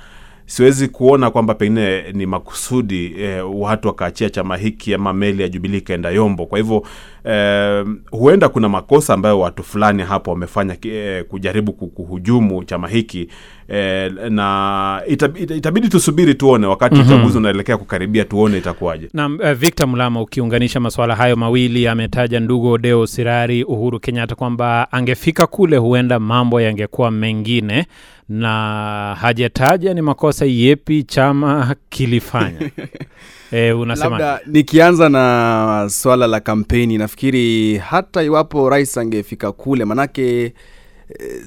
siwezi 0.49 0.89
kuona 0.89 1.31
kwamba 1.31 1.55
pengine 1.55 2.13
ni 2.13 2.27
makusudi 2.27 3.15
eh, 3.21 3.45
watu 3.55 3.89
wakaachia 3.89 4.31
chama 4.31 4.57
hiki 4.57 4.95
ama 4.95 5.13
meli 5.13 5.43
ya 5.43 5.49
Jubilee 5.49 5.79
ikaenda 5.79 6.11
yombo. 6.11 6.47
Kwa 6.47 6.59
hivyo 6.59 6.83
eh, 7.25 7.87
huenda 8.11 8.49
kuna 8.49 8.69
makosa 8.69 9.15
ambayo 9.15 9.41
watu 9.41 9.63
fulani 9.63 10.03
hapo 10.03 10.31
wamefanya 10.31 10.77
eh, 10.83 11.25
kujaribu 11.25 11.73
kuhujumu 11.73 12.65
chama 12.65 12.89
hiki 12.89 13.29
eh, 13.69 14.13
na 14.31 15.03
itabidi, 15.07 15.55
itabidi 15.57 15.89
tusubiri 15.89 16.35
tuone 16.35 16.67
wakati 16.67 17.01
uchaguzi 17.01 17.39
unaelekea 17.39 17.77
kukaribia, 17.77 18.25
tuone 18.25 18.59
itakuwaje. 18.59 19.09
Na 19.15 19.27
uh, 19.27 19.53
Victor 19.53 19.87
Mulama, 19.89 20.21
ukiunganisha 20.23 20.81
masuala 20.81 21.15
hayo 21.17 21.37
mawili, 21.37 21.89
ametaja 21.89 22.41
ndugu 22.41 22.69
Odeo 22.71 23.07
Sirari 23.07 23.65
Uhuru 23.65 24.01
Kenyatta 24.01 24.35
kwamba 24.35 24.93
angefika 24.93 25.47
kule 25.47 25.77
huenda 25.77 26.19
mambo 26.19 26.61
yangekuwa 26.61 27.11
mengine, 27.11 27.87
na 28.29 29.17
hajataja 29.21 29.95
ni 29.95 30.03
makosa 30.03 30.45
yepi 30.45 31.03
chama 31.03 31.75
kilifanya. 31.89 32.71
e, 33.53 33.73
unasema 33.73 34.11
labda 34.19 34.41
nikianza 34.47 35.09
na 35.09 35.87
swala 35.91 36.27
la 36.27 36.41
kampeni 36.41 36.99
nafikiri 36.99 37.77
hata 37.77 38.23
iwapo 38.23 38.71
rais 38.71 38.99
angefika 38.99 39.53
kule 39.53 39.85
manake 39.85 40.45
e, 40.45 40.53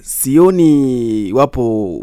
sioni 0.02 1.28
iwapo 1.28 2.00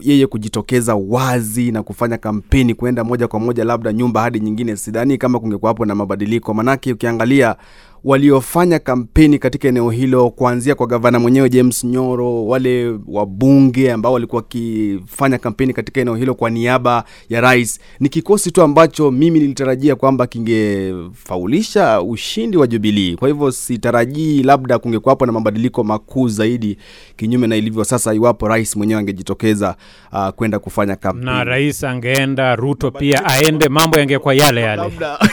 yeye 0.00 0.26
kujitokeza 0.26 0.94
wazi 0.94 1.72
na 1.72 1.82
kufanya 1.82 2.18
kampeni 2.18 2.74
kuenda 2.74 3.04
moja 3.04 3.28
kwa 3.28 3.40
moja 3.40 3.64
labda 3.64 3.92
nyumba 3.92 4.20
hadi 4.20 4.40
nyingine 4.40 4.76
sidhani 4.76 5.18
kama 5.18 5.40
kungekuwapo 5.40 5.84
na 5.86 5.94
mabadiliko 5.94 6.54
manake 6.54 6.92
ukiangalia 6.92 7.56
waliofanya 8.04 8.78
kampeni 8.78 9.38
katika 9.38 9.68
eneo 9.68 9.90
hilo 9.90 10.30
kuanzia 10.30 10.74
kwa 10.74 10.86
gavana 10.86 11.18
mwenyewe 11.18 11.48
James 11.50 11.84
Nyoro, 11.84 12.46
wale 12.46 12.98
wabunge 13.08 13.92
ambao 13.92 14.12
walikuwa 14.12 14.42
wakifanya 14.42 15.38
kampeni 15.38 15.72
katika 15.72 16.00
eneo 16.00 16.14
hilo 16.16 16.34
kwa 16.34 16.50
niaba 16.50 17.04
ya 17.28 17.40
rais, 17.40 17.80
ni 18.00 18.08
kikosi 18.08 18.50
tu 18.50 18.62
ambacho 18.62 19.10
mimi 19.10 19.40
nilitarajia 19.40 19.96
kwamba 19.96 20.26
kingefaulisha 20.26 22.02
ushindi 22.02 22.56
wa 22.56 22.66
Jubilee. 22.66 23.16
Kwa 23.16 23.28
hivyo 23.28 23.50
sitarajii 23.50 24.42
labda 24.42 24.78
kungekuwapo 24.78 25.26
na 25.26 25.32
mabadiliko 25.32 25.84
makuu 25.84 26.28
zaidi, 26.28 26.78
kinyume 27.16 27.46
na 27.46 27.56
ilivyo 27.56 27.84
sasa, 27.84 28.14
iwapo 28.14 28.48
rais 28.48 28.76
mwenyewe 28.76 29.00
angejitokeza 29.00 29.76
uh, 30.12 30.28
kwenda 30.28 30.58
kufanya 30.58 30.96
kampeni 30.96 31.24
na 31.26 31.44
rais 31.44 31.84
angeenda, 31.84 32.56
Ruto 32.56 32.90
pia 32.90 33.24
aende, 33.24 33.68
mambo 33.68 33.98
yangekuwa 33.98 34.34
yale 34.34 34.60
yale. 34.60 34.82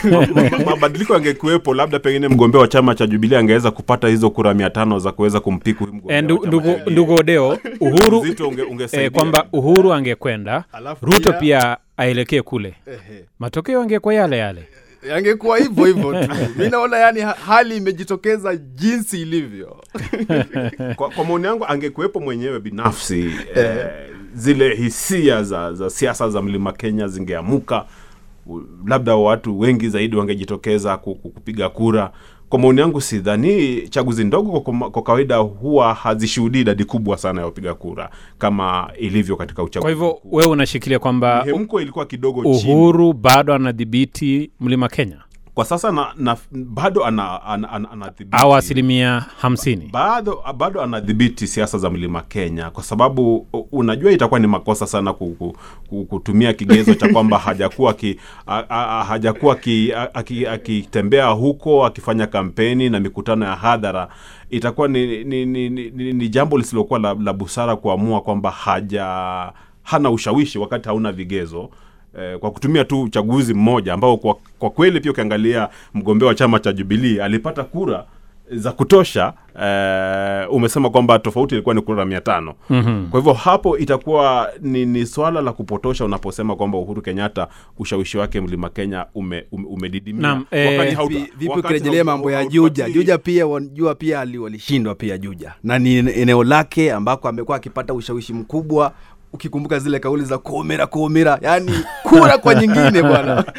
mabadiliko 0.66 1.14
yangekuwepo, 1.14 1.74
labda 1.74 2.00
pengine 2.00 2.28
mgombea 2.28 2.59
wa 2.60 2.68
chama 2.68 2.96
cha 2.96 3.08
Jubilee 3.08 3.38
angeweza 3.38 3.72
kupata 3.72 4.08
hizo 4.08 4.30
kura 4.30 4.54
mia 4.54 4.70
tano 4.70 5.00
za 5.00 5.12
kuweza 5.12 5.40
kumpiku 5.40 5.84
E, 5.84 5.90
chama 6.08 6.22
ndugu, 6.22 7.14
Odeo, 7.16 7.58
Uhuru 7.80 8.20
Uzito 8.20 8.48
unge, 8.50 8.62
ungesaidia. 8.64 9.08
e, 9.08 9.10
kwamba 9.10 9.48
Uhuru 9.54 9.94
angekwenda, 9.94 10.64
Ruto 11.02 11.34
pia- 11.34 11.78
aelekee 11.98 12.42
kule, 12.42 12.74
matokeo 13.40 13.82
angekuwa 13.82 14.14
yale 14.14 14.38
yale. 14.38 14.68
yangekuwa 15.10 15.58
hivyo 15.58 15.86
hivyo 15.86 16.24
tu 16.26 16.32
mi 16.58 16.70
naona 16.70 16.98
yani 16.98 17.22
hali 17.22 17.78
imejitokeza 17.78 18.56
jinsi 18.56 19.22
ilivyo 19.22 19.84
kwa, 20.96 21.10
kwa 21.10 21.26
maoni 21.26 21.46
yangu 21.46 21.66
angekuwepo 21.68 22.20
mwenyewe 22.20 22.60
binafsi 22.60 23.32
eh, 23.56 23.86
zile 24.34 24.76
hisia 24.76 25.44
za, 25.44 25.74
za 25.74 25.90
siasa 25.90 26.30
za 26.30 26.42
mlima 26.42 26.74
Kenya 26.74 27.08
zingeamuka, 27.08 27.86
labda 28.88 29.16
watu 29.16 29.60
wengi 29.60 29.90
zaidi 29.90 30.16
wangejitokeza 30.16 30.98
ku- 30.98 31.16
ku- 31.16 31.30
kupiga 31.30 31.70
kura. 31.70 32.12
Kwa 32.50 32.60
maoni 32.60 32.80
yangu, 32.82 33.02
sidhani 33.02 33.82
chaguzi 33.90 34.24
ndogo 34.24 34.60
kwa, 34.62 35.02
kawaida 35.04 35.38
huwa 35.38 35.94
hazishuhudii 35.94 36.62
idadi 36.62 36.86
kubwa 36.86 37.18
sana 37.18 37.40
ya 37.42 37.46
wapiga 37.46 37.74
kura 37.74 38.10
kama 38.38 38.92
ilivyo 39.00 39.36
katika 39.36 39.64
uchaguzi. 39.64 39.82
Kwa 39.82 39.90
hivyo 39.92 40.20
wewe 40.38 40.52
unashikilia 40.52 41.00
kwamba 41.00 41.44
mihemko 41.46 41.82
ilikuwa 41.82 42.06
kidogo 42.06 42.56
chini. 42.56 42.74
Uhuru 42.74 43.14
bado 43.14 43.54
anadhibiti 43.54 44.52
mlima 44.60 44.88
Kenya 44.90 45.18
Kwa 45.60 45.66
sasa 45.66 45.92
na, 45.92 46.08
na, 46.18 46.38
bado 46.52 47.06
ana, 47.06 47.44
ana, 47.44 47.70
ana, 47.72 47.92
anadhibiti 47.92 48.38
au 48.44 48.56
asilimia 48.56 49.26
hamsini? 49.42 49.90
bado 49.94 50.44
bado 50.58 50.82
anadhibiti 50.82 51.48
siasa 51.48 51.78
za 51.78 51.90
mlima 51.90 52.22
Kenya 52.22 52.70
kwa 52.70 52.84
sababu 52.84 53.48
unajua 53.72 54.12
itakuwa 54.12 54.40
ni 54.40 54.48
makosa 54.48 54.88
sana 54.88 55.14
ku, 55.14 55.36
ku, 55.40 55.58
ku, 55.90 56.06
kutumia 56.06 56.54
kigezo 56.54 56.94
cha 56.94 57.08
kwamba 57.10 57.38
hajakuwa 57.46 57.94
ki, 57.94 58.20
a, 58.48 58.64
a, 58.70 59.00
a, 59.00 59.04
hajakuwa 59.04 59.58
akitembea 60.54 61.28
huko 61.28 61.86
akifanya 61.86 62.28
kampeni 62.28 62.90
na 62.90 63.00
mikutano 63.00 63.46
ya 63.46 63.56
hadhara. 63.56 64.08
Itakuwa 64.50 64.88
ni, 64.88 65.24
ni, 65.24 65.46
ni, 65.46 65.70
ni, 65.70 65.90
ni, 65.92 66.14
ni 66.14 66.30
jambo 66.30 66.58
lisilokuwa 66.58 67.00
la, 67.00 67.14
la 67.14 67.34
busara 67.34 67.76
kuamua 67.76 68.22
kwamba 68.22 68.52
haja 68.52 69.06
hana 69.84 70.10
ushawishi 70.12 70.60
wakati 70.60 70.90
hauna 70.90 71.12
vigezo 71.12 71.70
eh, 72.20 72.38
kwa 72.40 72.52
kutumia 72.52 72.86
tu 72.86 73.02
uchaguzi 73.02 73.54
mmoja 73.54 73.94
ambao 73.94 74.18
kwa, 74.18 74.36
kwa 74.60 74.70
kweli 74.70 75.00
pia 75.00 75.12
ukiangalia 75.12 75.70
mgombea 75.94 76.28
wa 76.28 76.36
chama 76.36 76.60
cha 76.60 76.74
Jubilee 76.74 77.22
alipata 77.24 77.64
kura 77.64 78.06
za 78.52 78.72
kutosha 78.72 79.34
eh, 79.62 80.54
umesema 80.54 80.90
kwamba 80.90 81.20
tofauti 81.20 81.56
ilikuwa 81.56 81.76
ni 81.76 81.82
kura 81.82 82.06
mia 82.06 82.22
tano. 82.22 82.54
Mm-hmm. 82.70 83.08
kwa 83.12 83.20
hivyo 83.20 83.34
hapo 83.34 83.78
itakuwa 83.78 84.50
ni, 84.62 84.86
ni 84.86 85.06
swala 85.06 85.42
la 85.42 85.52
kupotosha 85.54 86.06
unaposema 86.06 86.56
kwamba 86.56 86.78
Uhuru 86.78 87.02
Kenyatta 87.02 87.48
ushawishi 87.80 88.18
wake 88.18 88.42
mlima 88.42 88.70
Kenya 88.70 89.06
ume, 89.16 89.46
ume, 89.52 89.66
umedidimia. 89.70 90.22
Eh, 90.52 90.80
vipi 91.38 91.46
ukirejelea 91.60 92.04
mambo 92.04 92.32
ya 92.32 92.46
juja? 92.46 92.90
juja 92.90 93.18
pia 93.18 93.48
wanjua 93.48 93.96
pia 93.96 94.20
ali- 94.22 94.38
walishindwa 94.38 94.96
pia 94.96 95.18
juja. 95.18 95.54
Na 95.64 95.80
ni 95.80 95.96
eneo 95.96 96.44
lake 96.44 96.92
ambako 96.94 97.28
amekuwa 97.28 97.58
akipata 97.58 97.94
ushawishi 97.94 98.34
mkubwa 98.34 98.94
ukikumbuka 99.34 99.80
zile 99.80 100.00
kauli 100.00 100.24
za 100.24 100.38
kuomera 100.38 100.88
kuomera 100.88 101.40
yani 101.42 101.72
kura 102.04 102.38
kwa 102.38 102.56
nyingine 102.56 103.02
bwana 103.02 103.46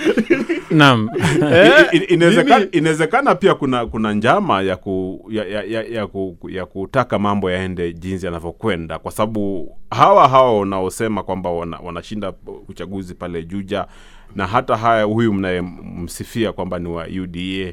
Naam. 0.71 1.09
I- 1.93 1.97
inawezekana 2.09 2.67
inawezekana 2.73 3.35
pia 3.35 3.55
kuna 3.55 3.87
kuna 3.87 4.13
njama 4.13 4.63
ya 4.63 4.77
ku, 4.77 5.27
ya, 5.31 5.45
ya, 5.45 5.63
ya, 5.63 5.83
ya, 5.83 6.07
ku, 6.07 6.37
ya 6.49 6.67
kutaka 6.67 7.19
mambo 7.19 7.51
yaende 7.51 7.93
jinsi 7.93 8.27
yanavyokwenda 8.27 8.99
kwa 8.99 9.11
sababu 9.13 9.77
hawa 9.91 10.29
hawa 10.29 10.59
wanaosema 10.59 11.23
kwamba 11.23 11.51
wana, 11.51 11.79
wanashinda 11.79 12.33
uchaguzi 12.69 13.15
pale 13.15 13.43
Juja 13.43 13.87
na 14.37 14.47
hata 14.47 14.77
haya 14.77 15.05
huyu 15.05 15.33
mnayemsifia 15.33 16.53
kwamba 16.53 16.79
ni 16.79 16.89
wa 16.89 17.07
UDA 17.23 17.73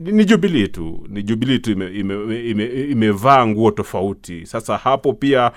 ni, 0.00 0.24
jubilii 0.24 0.68
tu 0.68 1.06
ni 1.08 1.22
jubilii 1.22 1.58
tu 1.58 1.70
imevaa 1.72 1.90
ime, 1.94 2.48
ime, 2.50 2.64
ime 2.66 2.82
imevaa 2.90 3.46
nguo 3.46 3.70
tofauti. 3.70 4.46
Sasa 4.46 4.76
hapo 4.76 5.12
pia 5.12 5.50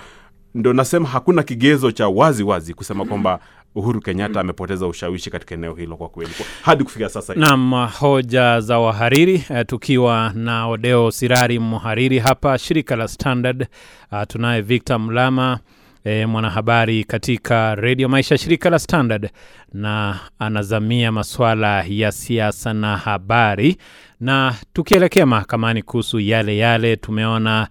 ndo 0.54 0.72
nasema 0.72 1.08
hakuna 1.08 1.42
kigezo 1.42 1.90
cha 1.92 2.08
wazi 2.08 2.42
wazi 2.42 2.74
kusema 2.74 3.04
kwamba 3.04 3.38
Uhuru 3.76 4.00
Kenyatta 4.00 4.40
amepoteza 4.40 4.86
ushawishi 4.86 5.30
katika 5.30 5.54
eneo 5.54 5.74
hilo 5.74 5.96
kwa 5.96 6.08
kweli 6.08 6.30
hadi 6.62 6.84
kufikia 6.84 7.08
sasa. 7.08 7.34
Naam, 7.34 7.88
hoja 8.00 8.60
za 8.60 8.78
wahariri 8.78 9.44
eh, 9.50 9.66
tukiwa 9.66 10.32
na 10.34 10.66
Odeo 10.66 11.10
Sirari 11.10 11.58
mhariri 11.58 12.18
hapa 12.18 12.58
shirika 12.58 12.96
la 12.96 13.08
Standard. 13.08 13.66
Uh, 14.12 14.22
tunaye 14.28 14.60
Victor 14.62 14.98
Mlama 15.00 15.58
eh, 16.04 16.28
mwanahabari 16.28 17.04
katika 17.04 17.74
redio 17.74 18.08
Maisha 18.08 18.38
shirika 18.38 18.70
la 18.70 18.78
Standard, 18.78 19.30
na 19.72 20.20
anazamia 20.38 21.12
masuala 21.12 21.84
ya 21.88 22.12
siasa 22.12 22.72
na 22.74 22.96
habari. 22.96 23.76
Na 24.20 24.54
tukielekea 24.72 25.26
mahakamani 25.26 25.82
kuhusu 25.82 26.20
yale 26.20 26.56
yale, 26.58 26.96
tumeona 26.96 27.68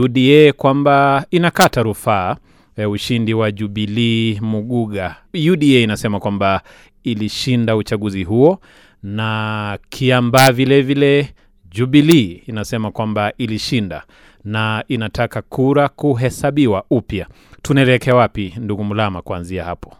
UDA 0.00 0.52
kwamba 0.56 1.26
inakata 1.30 1.82
rufaa 1.82 2.36
e, 2.76 2.86
ushindi 2.86 3.34
wa 3.34 3.52
Jubilii 3.52 4.40
Muguga. 4.40 5.16
UDA 5.52 5.66
inasema 5.80 6.20
kwamba 6.20 6.60
ilishinda 7.04 7.76
uchaguzi 7.76 8.24
huo 8.24 8.60
na 9.02 9.78
Kiambaa 9.88 10.52
vilevile 10.52 11.28
Jubilii 11.70 12.42
inasema 12.46 12.90
kwamba 12.90 13.32
ilishinda 13.38 14.02
na 14.44 14.84
inataka 14.88 15.42
kura 15.42 15.88
kuhesabiwa 15.88 16.84
upya. 16.90 17.26
Tunaelekea 17.62 18.14
wapi, 18.14 18.54
ndugu 18.60 18.84
Mulama, 18.84 19.22
kuanzia 19.22 19.64
hapo? 19.64 19.92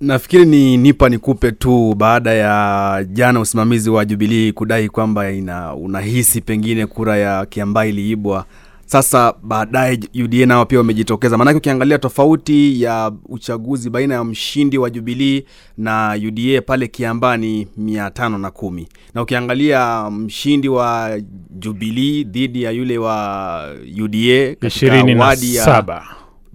nafikiri 0.00 0.44
ni 0.46 0.76
nipa 0.76 1.08
nikupe 1.08 1.52
tu 1.52 1.94
baada 1.94 2.32
ya 2.34 3.04
jana 3.12 3.40
usimamizi 3.40 3.90
wa 3.90 4.04
jubilii 4.04 4.52
kudai 4.52 4.88
kwamba 4.88 5.30
ina 5.30 5.74
unahisi 5.74 6.40
pengine 6.40 6.86
kura 6.86 7.16
ya 7.16 7.46
kiambaa 7.46 7.84
iliibwa 7.84 8.44
sasa 8.86 9.34
baadaye 9.42 9.98
uda 10.24 10.46
nao 10.46 10.66
pia 10.66 10.78
wamejitokeza 10.78 11.38
maanake 11.38 11.56
ukiangalia 11.58 11.98
tofauti 11.98 12.82
ya 12.82 13.12
uchaguzi 13.28 13.90
baina 13.90 14.14
ya 14.14 14.24
mshindi 14.24 14.78
wa 14.78 14.90
jubilii 14.90 15.44
na 15.78 16.18
uda 16.28 16.62
pale 16.62 16.88
kiambaa 16.88 17.36
ni 17.36 17.68
mia 17.76 18.10
tano 18.10 18.38
na 18.38 18.50
kumi 18.50 18.88
na 19.14 19.22
ukiangalia 19.22 20.10
mshindi 20.10 20.68
wa 20.68 21.20
jubilii 21.50 22.24
dhidi 22.24 22.62
ya 22.62 22.70
yule 22.70 22.98
wa 22.98 23.74
uda 24.04 24.54
katika 24.60 25.04
wadi 25.24 25.54
ya 25.54 25.64
saba. 25.64 26.06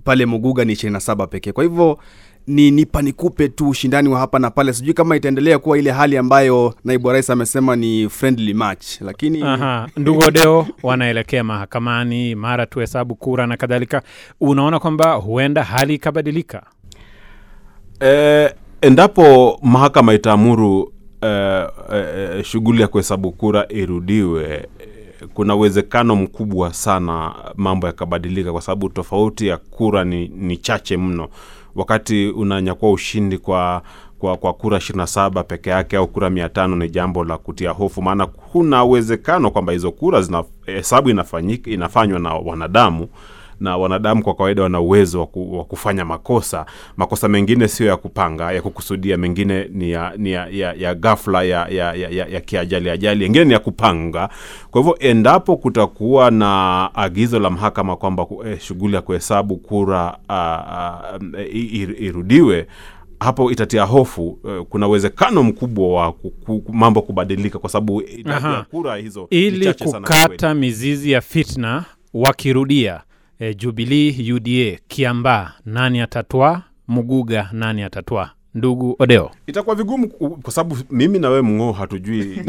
Pale 0.03 0.25
muguga 0.25 0.65
ni 0.65 0.74
27 0.74 1.27
pekee 1.27 1.51
kwa 1.51 1.63
hivyo 1.63 2.00
ni 2.48 2.72
nipa 2.72 3.01
nikupe 3.01 3.50
tu 3.50 3.70
ushindani 3.70 4.10
wa 4.10 4.20
hapa 4.20 4.39
na 4.39 4.50
pale 4.51 4.74
sijui 4.74 4.94
kama 4.94 5.15
itaendelea 5.15 5.60
kuwa 5.60 5.77
ile 5.77 5.91
hali 5.91 6.18
ambayo 6.18 6.74
naibu 6.86 7.08
wa 7.08 7.13
rais 7.13 7.29
amesema 7.29 7.75
ni 7.75 8.10
friendly 8.10 8.53
match 8.53 9.01
lakini 9.01 9.44
Aha, 9.44 9.88
ndugu 9.98 10.20
Odeo 10.27 10.68
wanaelekea 10.84 11.44
mahakamani 11.44 12.36
mara 12.36 12.65
tu 12.65 12.79
hesabu 12.79 13.15
kura 13.15 13.48
na 13.48 13.58
kadhalika. 13.58 14.01
Unaona 14.41 14.79
kwamba 14.79 15.13
huenda 15.13 15.63
hali 15.63 15.94
ikabadilika? 15.96 16.63
E, 18.01 18.50
endapo 18.82 19.60
mahakama 19.63 20.13
itaamuru 20.13 20.94
e, 21.22 21.65
e, 21.94 22.44
shughuli 22.44 22.82
ya 22.82 22.88
kuhesabu 22.88 23.32
kura 23.32 23.65
irudiwe 23.70 24.68
kuna 25.34 25.56
uwezekano 25.56 26.16
mkubwa 26.16 26.74
sana 26.74 27.36
mambo 27.56 27.88
yakabadilika 27.88 28.52
kwa 28.52 28.62
sababu 28.62 28.90
tofauti 28.90 29.48
ya 29.48 29.58
kura 29.58 30.04
ni, 30.04 30.28
ni 30.28 30.58
chache 30.58 30.98
mno. 30.98 31.28
Wakati 31.76 32.28
unanyakua 32.30 32.92
ushindi 32.92 33.38
kwa 33.38 33.82
kwa, 34.20 34.38
kwa 34.38 34.54
kura 34.54 34.78
27 34.78 35.44
peke 35.44 35.70
yake 35.70 35.98
au 35.98 36.08
kura 36.08 36.30
mia 36.30 36.50
tano 36.50 36.76
ni 36.76 36.90
jambo 36.90 37.24
la 37.24 37.38
kutia 37.38 37.72
hofu. 37.72 38.02
Maana 38.02 38.26
kuna 38.26 38.84
uwezekano 38.84 39.52
kwamba 39.52 39.74
hizo 39.74 39.92
kura 39.92 40.22
hesabu 40.66 41.10
inafanywa 41.66 42.20
na 42.20 42.34
wanadamu 42.34 43.08
na 43.60 43.78
wanadamu 43.78 44.24
kwa 44.24 44.34
kawaida 44.36 44.63
wana 44.63 44.80
uwezo 44.80 45.20
wa 45.36 45.66
kufanya 45.66 46.06
makosa. 46.06 46.66
Makosa 46.98 47.28
mengine 47.28 47.68
sio 47.68 47.88
ya 47.88 47.98
kupanga 47.98 48.51
ya 48.51 48.62
kukusudia 48.62 49.18
mengine 49.18 49.68
ni 49.74 49.92
ya, 49.92 50.13
ni 50.18 50.32
ya, 50.32 50.48
ya, 50.48 50.74
ya 50.74 50.96
gafla 50.96 51.44
ya, 51.44 51.68
ya, 51.68 51.94
ya, 51.94 52.10
ya, 52.10 52.25
ya 52.28 52.42
kiajali 52.42 52.89
ajali 52.89 53.24
yengine 53.24 53.46
ni 53.46 53.54
ya 53.54 53.60
kupanga. 53.60 54.30
Kwa 54.72 54.82
hivyo 54.82 54.98
endapo 55.00 55.58
kutakuwa 55.58 56.32
na 56.32 56.89
agizo 56.96 57.39
la 57.39 57.50
mahakama 57.50 57.96
kwamba 57.96 58.25
eh, 58.46 58.60
shughuli 58.60 58.96
ya 58.96 59.01
kuhesabu 59.01 59.58
kura 59.58 60.18
uh, 60.30 61.16
uh, 61.39 61.56
irudiwe 62.01 62.68
hapo 63.20 63.51
itatia 63.51 63.84
hofu 63.84 64.39
eh, 64.50 64.63
kuna 64.70 64.88
uwezekano 64.88 65.44
mkubwa 65.44 65.88
wa 65.94 66.13
mambo 66.74 67.01
kubadilika 67.01 67.60
kwa 67.60 67.70
sababu 67.70 68.04
kura 68.72 68.96
hizo 68.96 69.28
ili 69.30 69.74
kukata 69.74 70.54
mizizi 70.54 71.12
ya 71.12 71.22
fitna 71.22 71.86
wakirudia 72.13 73.01
e, 73.39 73.53
Jubilee 73.53 74.34
UDA 74.34 74.79
Kiambaa 74.88 75.51
nani 75.65 76.01
atatwaa 76.01 76.62
Muguga 76.88 77.50
nani 77.51 77.84
atatwaa 77.84 78.29
ndugu 78.55 78.96
Odeo. 79.00 79.31
Itakuwa 79.48 79.75
vigumu 79.75 80.08
kwa 80.41 80.53
sababu 80.53 80.77
mimi 80.91 81.19
na 81.19 81.29
wewe 81.29 81.41
mng'oo 81.41 81.72
hatujui 81.72 82.22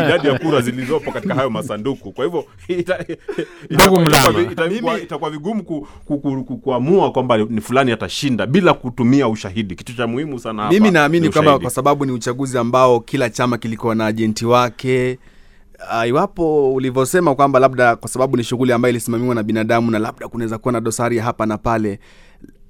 idadi 0.00 0.28
ya 0.28 0.38
kura 0.38 0.60
zilizopo 0.60 1.12
katika 1.12 1.34
hayo 1.34 1.50
masanduku. 1.50 2.12
Kwa 2.12 2.24
hivyo 2.24 2.44
ita- 2.68 3.04
itakuwa- 5.02 5.30
vigumu 5.30 5.62
ku, 5.62 5.88
ku, 6.04 6.18
ku, 6.18 6.44
ku, 6.44 6.56
kuamua 6.56 7.12
kwamba 7.12 7.38
ni 7.38 7.60
fulani 7.60 7.92
atashinda 7.92 8.46
bila 8.46 8.74
kutumia 8.74 9.28
ushahidi. 9.28 9.74
Kitu 9.74 9.96
cha 9.96 10.06
muhimu 10.06 10.38
sana 10.38 10.62
hapa 10.62 10.74
mimi 10.74 10.90
naamini 10.90 11.26
ni 11.26 11.32
kwamba 11.32 11.58
kwa 11.58 11.70
sababu 11.70 12.04
ni 12.06 12.12
uchaguzi 12.12 12.58
ambao 12.58 13.00
kila 13.00 13.30
chama 13.30 13.58
kilikuwa 13.58 13.94
na 13.94 14.06
ajenti 14.06 14.46
wake 14.46 15.18
uh, 16.00 16.08
iwapo 16.08 16.74
ulivyosema 16.74 17.34
kwamba 17.34 17.58
labda 17.58 17.96
kwa 17.96 18.08
sababu 18.08 18.36
ni 18.36 18.44
shughuli 18.44 18.72
ambayo 18.72 18.90
ilisimamiwa 18.90 19.34
na 19.34 19.42
binadamu 19.42 19.90
na 19.90 19.98
labda 19.98 20.28
kunaweza 20.28 20.58
kuwa 20.58 20.72
na 20.72 20.80
dosari 20.80 21.16
ya 21.16 21.24
hapa 21.24 21.46
na 21.46 21.58
pale 21.58 21.98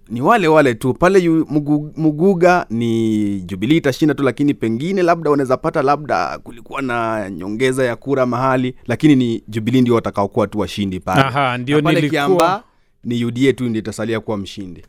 ni 0.08 0.20
wale 0.22 0.48
wale 0.48 0.74
tu. 0.74 0.94
Pale 0.94 1.18
yu, 1.18 1.46
mugu, 1.50 1.92
muguga 1.96 2.66
ni 2.70 3.40
jubilii 3.40 3.76
itashinda 3.76 4.14
tu 4.14 4.22
lakini 4.22 4.54
pengine 4.54 5.02
labda 5.02 5.30
wanaweza 5.30 5.56
pata 5.56 5.82
labda 5.82 6.38
kulikuwa 6.38 6.82
na 6.82 7.30
nyongeza 7.30 7.84
ya 7.84 7.96
kura 7.96 8.26
mahali 8.26 8.74
lakini 8.86 9.16
ni 9.16 9.44
jubilii 9.48 9.80
ndio 9.80 9.94
watakaokuwa 9.94 10.46
tu 10.46 10.58
washindi 10.58 11.00
pale. 11.00 11.20
Aha, 11.22 11.58
ndio 11.58 11.80
nilikuwa- 11.80 12.10
Kiambaa, 12.10 12.62
ni 13.04 13.24
uda 13.24 13.52
tu 13.52 13.64
ndio 13.64 13.78
itasalia 13.80 14.20
kuwa 14.20 14.36
mshindi. 14.36 14.82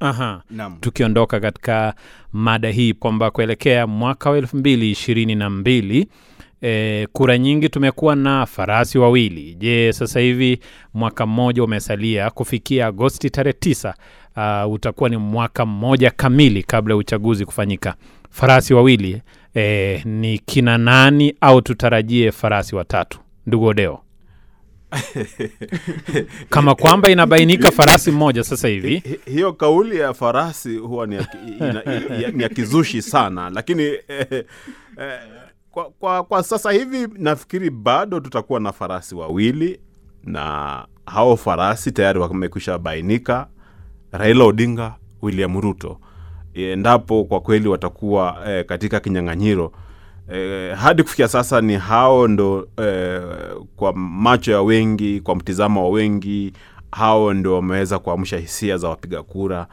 Aha. 0.00 0.42
naam. 0.50 0.76
Tukiondoka 0.80 1.40
katika 1.40 1.94
mada 2.32 2.70
hii 2.70 2.92
kwamba 2.92 3.30
kuelekea 3.30 3.86
mwaka 3.86 4.30
wa 4.30 4.38
elfu 4.38 4.56
mbili 4.56 4.90
ishirini 4.90 5.34
na 5.34 5.50
mbili 5.50 6.08
e, 6.62 7.06
kura 7.12 7.38
nyingi 7.38 7.68
tumekuwa 7.68 8.16
na 8.16 8.46
farasi 8.46 8.98
wawili. 8.98 9.54
Je 9.54 9.92
sasa 9.92 10.20
hivi 10.20 10.58
mwaka 10.94 11.26
mmoja 11.26 11.64
umesalia 11.64 12.30
kufikia 12.30 12.86
agosti 12.86 13.30
tarehe 13.30 13.56
tisa 13.60 13.94
uh, 14.36 14.72
utakuwa 14.72 15.08
ni 15.10 15.16
mwaka 15.16 15.66
mmoja 15.66 16.10
kamili 16.10 16.62
kabla 16.62 16.94
ya 16.94 16.98
uchaguzi 16.98 17.44
kufanyika. 17.44 17.94
Farasi 18.30 18.74
wawili 18.74 19.22
e, 19.54 20.02
ni 20.04 20.38
kina 20.38 20.78
nani 20.78 21.34
au 21.40 21.62
tutarajie 21.62 22.32
farasi 22.32 22.76
watatu? 22.76 23.20
Ndugu 23.46 23.64
odeo. 23.66 24.00
Kama 26.50 26.74
kwamba 26.74 27.10
inabainika 27.10 27.70
farasi 27.70 28.10
mmoja 28.10 28.44
sasa 28.44 28.68
hivi. 28.68 29.02
Hiyo 29.26 29.52
kauli 29.52 29.96
ya 29.98 30.14
farasi 30.14 30.76
huwa 30.76 31.06
ni 31.06 31.14
ya, 31.14 31.26
ina, 31.60 31.82
ya, 32.22 32.30
ni 32.30 32.42
ya 32.42 32.48
kizushi 32.48 33.02
sana 33.02 33.50
lakini 33.50 33.82
eh, 33.82 34.26
eh, 34.30 34.44
kwa, 35.78 35.90
kwa, 35.90 36.24
kwa 36.24 36.42
sasa 36.42 36.70
hivi 36.72 37.08
nafikiri 37.18 37.70
bado 37.70 38.20
tutakuwa 38.20 38.60
na 38.60 38.72
farasi 38.72 39.14
wawili 39.14 39.80
na 40.24 40.84
hao 41.06 41.36
farasi 41.36 41.92
tayari 41.92 42.18
wamekwisha 42.18 42.78
bainika. 42.78 43.46
Raila 44.12 44.44
odinga 44.44 44.94
william 45.22 45.60
ruto. 45.60 45.98
Endapo 46.54 47.24
kwa 47.24 47.40
kweli 47.40 47.68
watakuwa 47.68 48.38
eh, 48.46 48.64
katika 48.66 49.00
kinyang'anyiro. 49.00 49.72
Eh, 50.32 50.76
hadi 50.76 51.02
kufikia 51.02 51.28
sasa 51.28 51.60
ni 51.60 51.74
hao 51.76 52.28
ndo 52.28 52.68
eh, 52.76 53.22
kwa 53.76 53.92
macho 53.96 54.52
ya 54.52 54.62
wengi 54.62 55.20
kwa 55.20 55.36
mtizamo 55.36 55.82
wa 55.84 55.90
wengi 55.90 56.52
hao 56.92 57.34
ndo 57.34 57.54
wameweza 57.54 57.98
kuamsha 57.98 58.36
hisia 58.36 58.76
za 58.76 58.88
wapiga 58.88 59.22
kura 59.22 59.66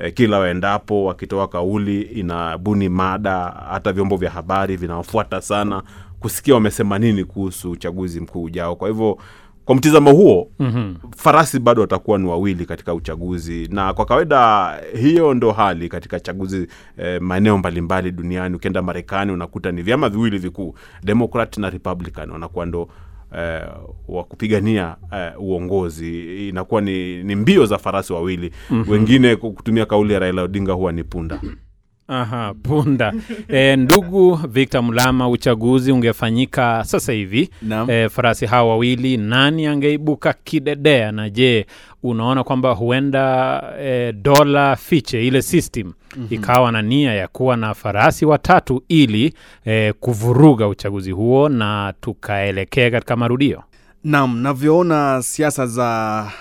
eh, 0.00 0.14
kila 0.14 0.38
waendapo 0.38 1.04
wakitoa 1.04 1.48
kauli 1.48 2.02
inabuni 2.02 2.88
mada 2.88 3.38
hata 3.70 3.92
vyombo 3.92 4.16
vya 4.16 4.30
habari 4.30 4.76
vinawafuata 4.76 5.40
sana 5.40 5.82
kusikia 6.20 6.54
wamesema 6.54 6.98
nini 6.98 7.24
kuhusu 7.24 7.70
uchaguzi 7.70 8.20
mkuu 8.20 8.42
ujao. 8.42 8.76
Kwa 8.76 8.88
hivyo 8.88 9.18
kwa 9.64 9.74
mtizamo 9.74 10.12
huo 10.12 10.50
mm-hmm. 10.58 10.96
farasi 11.16 11.58
bado 11.58 11.80
watakuwa 11.80 12.18
ni 12.18 12.28
wawili 12.28 12.66
katika 12.66 12.94
uchaguzi. 12.94 13.68
Na 13.68 13.92
kwa 13.94 14.04
kawaida 14.06 14.72
hiyo 15.00 15.34
ndo 15.34 15.52
hali 15.52 15.88
katika 15.88 16.20
chaguzi 16.20 16.66
eh, 16.98 17.20
maeneo 17.22 17.58
mbalimbali 17.58 18.12
duniani. 18.12 18.56
Ukienda 18.56 18.82
marekani 18.82 19.32
unakuta 19.32 19.72
ni 19.72 19.82
vyama 19.82 20.08
viwili 20.08 20.38
vikuu 20.38 20.74
democrat 21.02 21.58
na 21.58 21.70
republican. 21.70 22.30
Wanakuwa 22.30 22.66
ndo 22.66 22.88
eh, 23.38 23.62
wa 24.08 24.24
kupigania 24.24 24.96
eh, 25.12 25.32
uongozi. 25.40 26.48
Inakuwa 26.48 26.80
ni, 26.80 27.22
ni 27.24 27.34
mbio 27.36 27.66
za 27.66 27.78
farasi 27.78 28.12
wawili. 28.12 28.50
Mm-hmm. 28.70 28.92
wengine 28.92 29.36
kutumia 29.36 29.86
kauli 29.86 30.12
ya 30.12 30.18
raila 30.18 30.42
odinga 30.42 30.72
huwa 30.72 30.92
ni 30.92 31.04
punda 31.04 31.40
Aha, 32.10 32.54
punda. 32.62 33.12
E, 33.48 33.76
ndugu 33.76 34.34
Victor 34.48 34.82
Mlama, 34.82 35.28
uchaguzi 35.28 35.92
ungefanyika 35.92 36.84
sasa 36.84 37.12
hivi 37.12 37.50
e, 37.88 38.08
farasi 38.08 38.46
hawa 38.46 38.70
wawili, 38.70 39.16
nani 39.16 39.66
angeibuka 39.66 40.32
kidedea? 40.44 41.12
Na 41.12 41.30
je, 41.30 41.66
unaona 42.02 42.44
kwamba 42.44 42.70
huenda 42.72 43.62
e, 43.80 44.12
dola 44.12 44.76
fiche 44.76 45.26
ile 45.26 45.42
system 45.42 45.86
mm-hmm. 45.86 46.26
ikawa 46.30 46.72
na 46.72 46.82
nia 46.82 47.14
ya 47.14 47.28
kuwa 47.28 47.56
na 47.56 47.74
farasi 47.74 48.26
watatu 48.26 48.82
ili 48.88 49.34
e, 49.66 49.92
kuvuruga 49.92 50.68
uchaguzi 50.68 51.10
huo 51.10 51.48
na 51.48 51.94
tukaelekea 52.00 52.90
katika 52.90 53.16
marudio? 53.16 53.62
Naam, 54.04 54.36
navyoona 54.38 55.22
siasa 55.22 55.66
za 55.66 55.86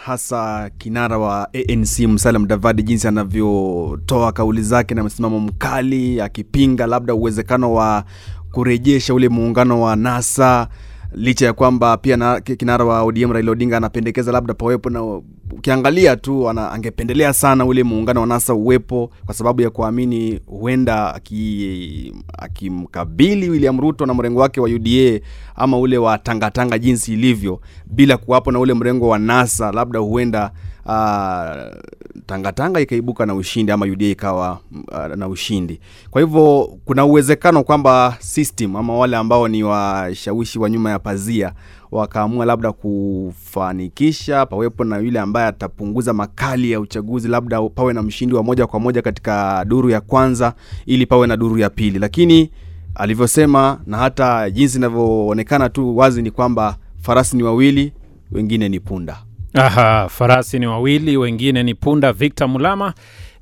hasa 0.05 0.69
kinara 0.77 1.17
wa 1.17 1.49
ANC 1.53 1.99
Musalia 1.99 2.39
Mudavadi, 2.39 2.83
jinsi 2.83 3.07
anavyotoa 3.07 4.31
kauli 4.31 4.61
zake 4.61 4.95
na 4.95 5.03
msimamo 5.03 5.39
mkali 5.39 6.21
akipinga 6.21 6.87
labda 6.87 7.13
uwezekano 7.13 7.73
wa 7.73 8.03
kurejesha 8.51 9.13
ule 9.13 9.29
muungano 9.29 9.81
wa 9.81 9.95
NASA 9.95 10.67
licha 11.13 11.45
ya 11.45 11.53
kwamba 11.53 11.97
pia 11.97 12.17
na, 12.17 12.41
kinara 12.41 12.85
wa 12.85 13.01
ODM 13.03 13.31
Raila 13.31 13.51
Odinga 13.51 13.77
anapendekeza 13.77 14.31
labda 14.31 14.53
pawepo 14.53 14.89
na 14.89 15.03
ukiangalia 15.51 16.15
tu 16.15 16.49
ana, 16.49 16.71
angependelea 16.71 17.33
sana 17.33 17.65
ule 17.65 17.83
muungano 17.83 18.21
wa 18.21 18.27
NASA 18.27 18.53
uwepo 18.53 19.11
kwa 19.25 19.33
sababu 19.35 19.61
ya 19.61 19.69
kuamini 19.69 20.39
huenda 20.45 21.15
aki- 21.15 22.13
akimkabili 22.37 23.49
William 23.49 23.79
Ruto 23.81 24.05
na 24.05 24.13
mrengo 24.13 24.39
wake 24.39 24.61
wa 24.61 24.69
UDA 24.69 25.19
ama 25.55 25.77
ule 25.79 25.97
wa 25.97 26.17
tangatanga 26.17 26.79
jinsi 26.79 27.13
ilivyo 27.13 27.61
bila 27.85 28.17
kuwapo 28.17 28.51
na 28.51 28.59
ule 28.59 28.73
mrengo 28.73 29.07
wa 29.07 29.19
NASA 29.19 29.71
labda 29.71 29.99
huenda 29.99 30.51
uh, 30.89 32.51
tanga 32.55 32.79
ikaibuka 32.81 33.25
na 33.25 33.35
ushindi 33.35 33.71
ama 33.71 33.85
UDA 33.85 34.05
ikawa 34.05 34.59
uh, 34.91 35.15
na 35.15 35.27
ushindi. 35.27 35.79
Kwa 36.09 36.21
hivyo 36.21 36.77
kuna 36.85 37.05
uwezekano 37.05 37.63
kwamba 37.63 38.17
system 38.19 38.75
ama 38.75 38.93
wale 38.97 39.17
ambao 39.17 39.47
ni 39.47 39.63
washawishi 39.63 40.59
wa 40.59 40.69
nyuma 40.69 40.89
ya 40.89 40.99
pazia 40.99 41.53
wakaamua 41.91 42.45
labda 42.45 42.71
kufanikisha 42.71 44.45
pawepo 44.45 44.83
na 44.83 44.97
yule 44.97 45.19
ambaye 45.19 45.47
atapunguza 45.47 46.13
makali 46.13 46.71
ya 46.71 46.79
uchaguzi, 46.79 47.27
labda 47.27 47.61
pawe 47.61 47.93
na 47.93 48.01
mshindi 48.03 48.35
wa 48.35 48.43
moja 48.43 48.67
kwa 48.67 48.79
moja 48.79 49.01
katika 49.01 49.65
duru 49.67 49.89
ya 49.89 50.01
kwanza 50.01 50.53
ili 50.85 51.05
pawe 51.05 51.27
na 51.27 51.37
duru 51.37 51.57
ya 51.57 51.69
pili, 51.69 51.99
lakini 51.99 52.51
alivyosema 52.95 53.79
na 53.85 53.97
hata 53.97 54.49
jinsi 54.49 54.77
inavyoonekana 54.77 55.69
tu 55.69 55.97
wazi 55.97 56.21
ni 56.21 56.31
kwamba 56.31 56.77
farasi 57.01 57.37
ni 57.37 57.43
wawili, 57.43 57.93
wengine 58.31 58.69
ni 58.69 58.79
punda. 58.79 59.17
Aha, 59.53 60.09
farasi 60.09 60.59
ni 60.59 60.67
wawili, 60.67 61.17
wengine 61.17 61.63
ni 61.63 61.75
punda. 61.75 62.13
Victor 62.13 62.47
Mulama, 62.49 62.93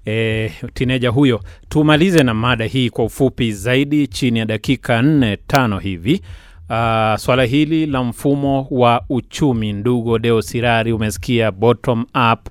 e, 0.06 0.52
tineja 0.74 1.10
huyo. 1.10 1.42
Tumalize 1.70 2.24
na 2.24 2.34
mada 2.34 2.66
hii 2.66 2.90
kwa 2.90 3.06
ufupi 3.06 3.52
zaidi, 3.52 4.08
chini 4.08 4.40
ya 4.40 4.46
dakika 4.46 5.02
nne 5.02 5.38
tano 5.38 5.80
hivi. 5.80 6.22
Uh, 6.70 7.16
swala 7.16 7.44
hili 7.44 7.86
la 7.86 8.04
mfumo 8.04 8.68
wa 8.72 9.04
uchumi, 9.10 9.74
ndugu 9.74 10.20
Deo 10.20 10.42
Sirari, 10.42 10.92
umesikia 10.94 11.52
bottom 11.52 12.06
up. 12.34 12.48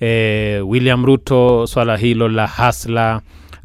E, 0.00 0.60
William 0.60 1.04
Ruto, 1.06 1.66
swala 1.66 1.96
hilo 1.96 2.28
la 2.28 2.46
hasla 2.46 3.20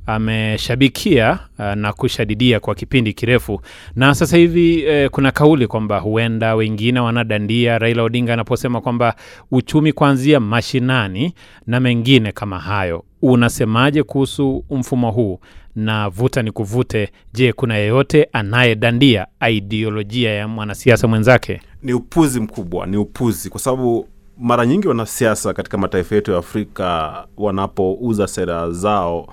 ameshabikia 0.05 1.39
uh, 1.59 1.65
na 1.65 1.93
kushadidia 1.93 2.59
kwa 2.59 2.75
kipindi 2.75 3.13
kirefu, 3.13 3.61
na 3.95 4.15
sasa 4.15 4.37
hivi 4.37 4.81
eh, 4.83 5.09
kuna 5.09 5.31
kauli 5.31 5.67
kwamba 5.67 5.99
huenda 5.99 6.55
wengine 6.55 6.99
wanadandia 6.99 7.79
Raila 7.79 8.03
Odinga 8.03 8.33
anaposema 8.33 8.81
kwamba 8.81 9.15
uchumi 9.51 9.93
kuanzia 9.93 10.39
mashinani 10.39 11.33
na 11.67 11.79
mengine 11.79 12.31
kama 12.31 12.59
hayo. 12.59 13.03
Unasemaje 13.21 14.03
kuhusu 14.03 14.65
mfumo 14.71 15.11
huu 15.11 15.39
na 15.75 16.09
vuta 16.09 16.41
ni 16.41 16.51
kuvute? 16.51 17.09
Je, 17.33 17.53
kuna 17.53 17.77
yeyote 17.77 18.27
anayedandia 18.33 19.27
ideolojia 19.49 20.31
ya 20.33 20.47
mwanasiasa 20.47 21.07
mwenzake? 21.07 21.61
ni 21.83 21.93
upuzi 21.93 22.39
mkubwa 22.39 22.85
ni 22.85 22.97
upuzi 22.97 23.49
kwa 23.49 23.59
sababu 23.59 24.07
mara 24.37 24.65
nyingi 24.65 24.87
wanasiasa 24.87 25.53
katika 25.53 25.77
mataifa 25.77 26.15
yetu 26.15 26.31
ya 26.31 26.37
afrika 26.37 27.13
wanapouza 27.37 28.27
sera 28.27 28.71
zao 28.71 29.27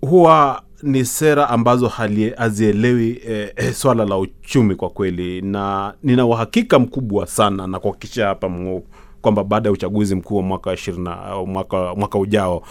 huwa 0.00 0.62
ni 0.82 1.04
sera 1.04 1.48
ambazo 1.48 1.88
hazielewi 2.36 3.20
eh, 3.28 3.52
eh, 3.56 3.72
swala 3.72 4.04
la 4.04 4.18
uchumi 4.18 4.74
kwa 4.74 4.90
kweli. 4.90 5.42
Na 5.42 5.94
nina 6.02 6.26
uhakika 6.26 6.78
mkubwa 6.78 7.26
sana 7.26 7.66
na 7.66 7.78
kuhakikisha 7.78 8.26
hapa 8.26 8.48
mngu 8.48 8.86
kwamba 9.20 9.44
baada 9.44 9.68
ya 9.68 9.72
uchaguzi 9.72 10.14
mkuu 10.14 10.36
wa 10.36 10.42
mwaka 10.42 10.72
ishirini 10.72 11.08
mwaka, 11.46 11.94
mwaka 11.94 12.18
ujao 12.18 12.62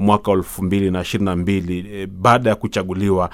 mwaka 0.00 0.32
elfu 0.32 0.62
mbili 0.64 0.90
na 0.90 1.00
ishirini 1.00 1.24
na 1.30 1.36
mbili 1.36 2.00
eh, 2.00 2.08
baada 2.12 2.50
ya 2.50 2.56
kuchaguliwa 2.56 3.30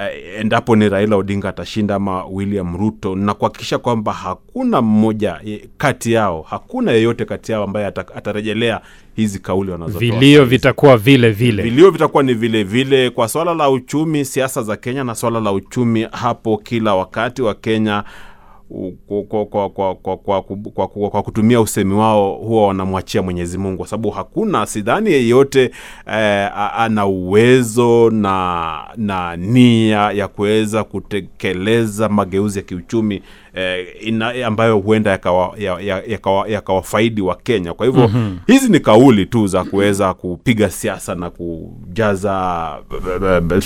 eh, 0.00 0.40
endapo 0.40 0.76
ni 0.76 0.88
Raila 0.88 1.16
Odinga 1.16 1.48
atashinda 1.48 1.94
ama 1.94 2.24
William 2.24 2.76
Ruto, 2.76 3.16
na 3.16 3.34
kuhakikisha 3.34 3.78
kwamba 3.78 4.12
hakuna 4.12 4.82
mmoja 4.82 5.40
eh, 5.44 5.60
kati 5.78 6.12
yao, 6.12 6.42
hakuna 6.50 6.92
yeyote 6.92 7.24
kati 7.24 7.52
yao 7.52 7.64
ambaye 7.64 7.86
atarejelea 7.86 8.80
hizi 9.16 9.38
kauli 9.38 9.70
wanazotoa 9.70 10.00
Vilio 10.00 10.44
vitakuwa 10.44 10.96
vile 10.96 11.30
vile. 11.30 11.62
Vilio 11.62 11.90
vitakuwa 11.90 12.22
ni 12.22 12.34
vile 12.34 12.64
vile 12.64 13.10
kwa 13.10 13.28
swala 13.28 13.54
la 13.54 13.70
uchumi, 13.70 14.24
siasa 14.24 14.62
za 14.62 14.76
Kenya 14.76 15.04
na 15.04 15.14
swala 15.14 15.40
la 15.40 15.52
uchumi 15.52 16.06
hapo 16.12 16.56
kila 16.58 16.94
wakati 16.94 17.42
wa 17.42 17.54
Kenya 17.54 18.04
kwa, 19.06 19.22
kwa, 19.24 19.46
kwa, 19.46 19.70
kwa, 19.70 19.94
kwa, 19.94 20.42
kwa, 20.42 20.88
kwa, 20.88 21.10
kwa 21.10 21.22
kutumia 21.22 21.60
usemi 21.60 21.94
wao 21.94 22.34
huwa 22.34 22.66
wanamwachia 22.66 23.22
Mwenyezi 23.22 23.58
Mungu, 23.58 23.78
kwa 23.78 23.86
sababu 23.86 24.10
hakuna 24.10 24.66
sidhani 24.66 25.10
yeyote 25.12 25.70
eh, 26.12 26.50
ana 26.76 27.06
uwezo 27.06 28.10
na, 28.10 28.78
na 28.96 29.36
nia 29.36 30.12
ya 30.12 30.28
kuweza 30.28 30.84
kutekeleza 30.84 32.08
mageuzi 32.08 32.58
ya 32.58 32.64
kiuchumi 32.64 33.22
eh, 33.54 33.86
ina, 34.00 34.46
ambayo 34.46 34.78
huenda 34.78 35.10
yakawafaidi 35.10 35.64
ya, 35.64 35.80
ya, 35.80 36.02
ya 36.06 37.22
ya 37.22 37.24
wa 37.28 37.36
Kenya. 37.42 37.74
Kwa 37.74 37.86
hivyo 37.86 38.08
mm 38.08 38.38
-hmm. 38.46 38.52
hizi 38.52 38.72
ni 38.72 38.80
kauli 38.80 39.26
tu 39.26 39.46
za 39.46 39.64
kuweza 39.64 40.14
kupiga 40.14 40.70
siasa 40.70 41.14
na 41.14 41.30
kujaza 41.30 42.78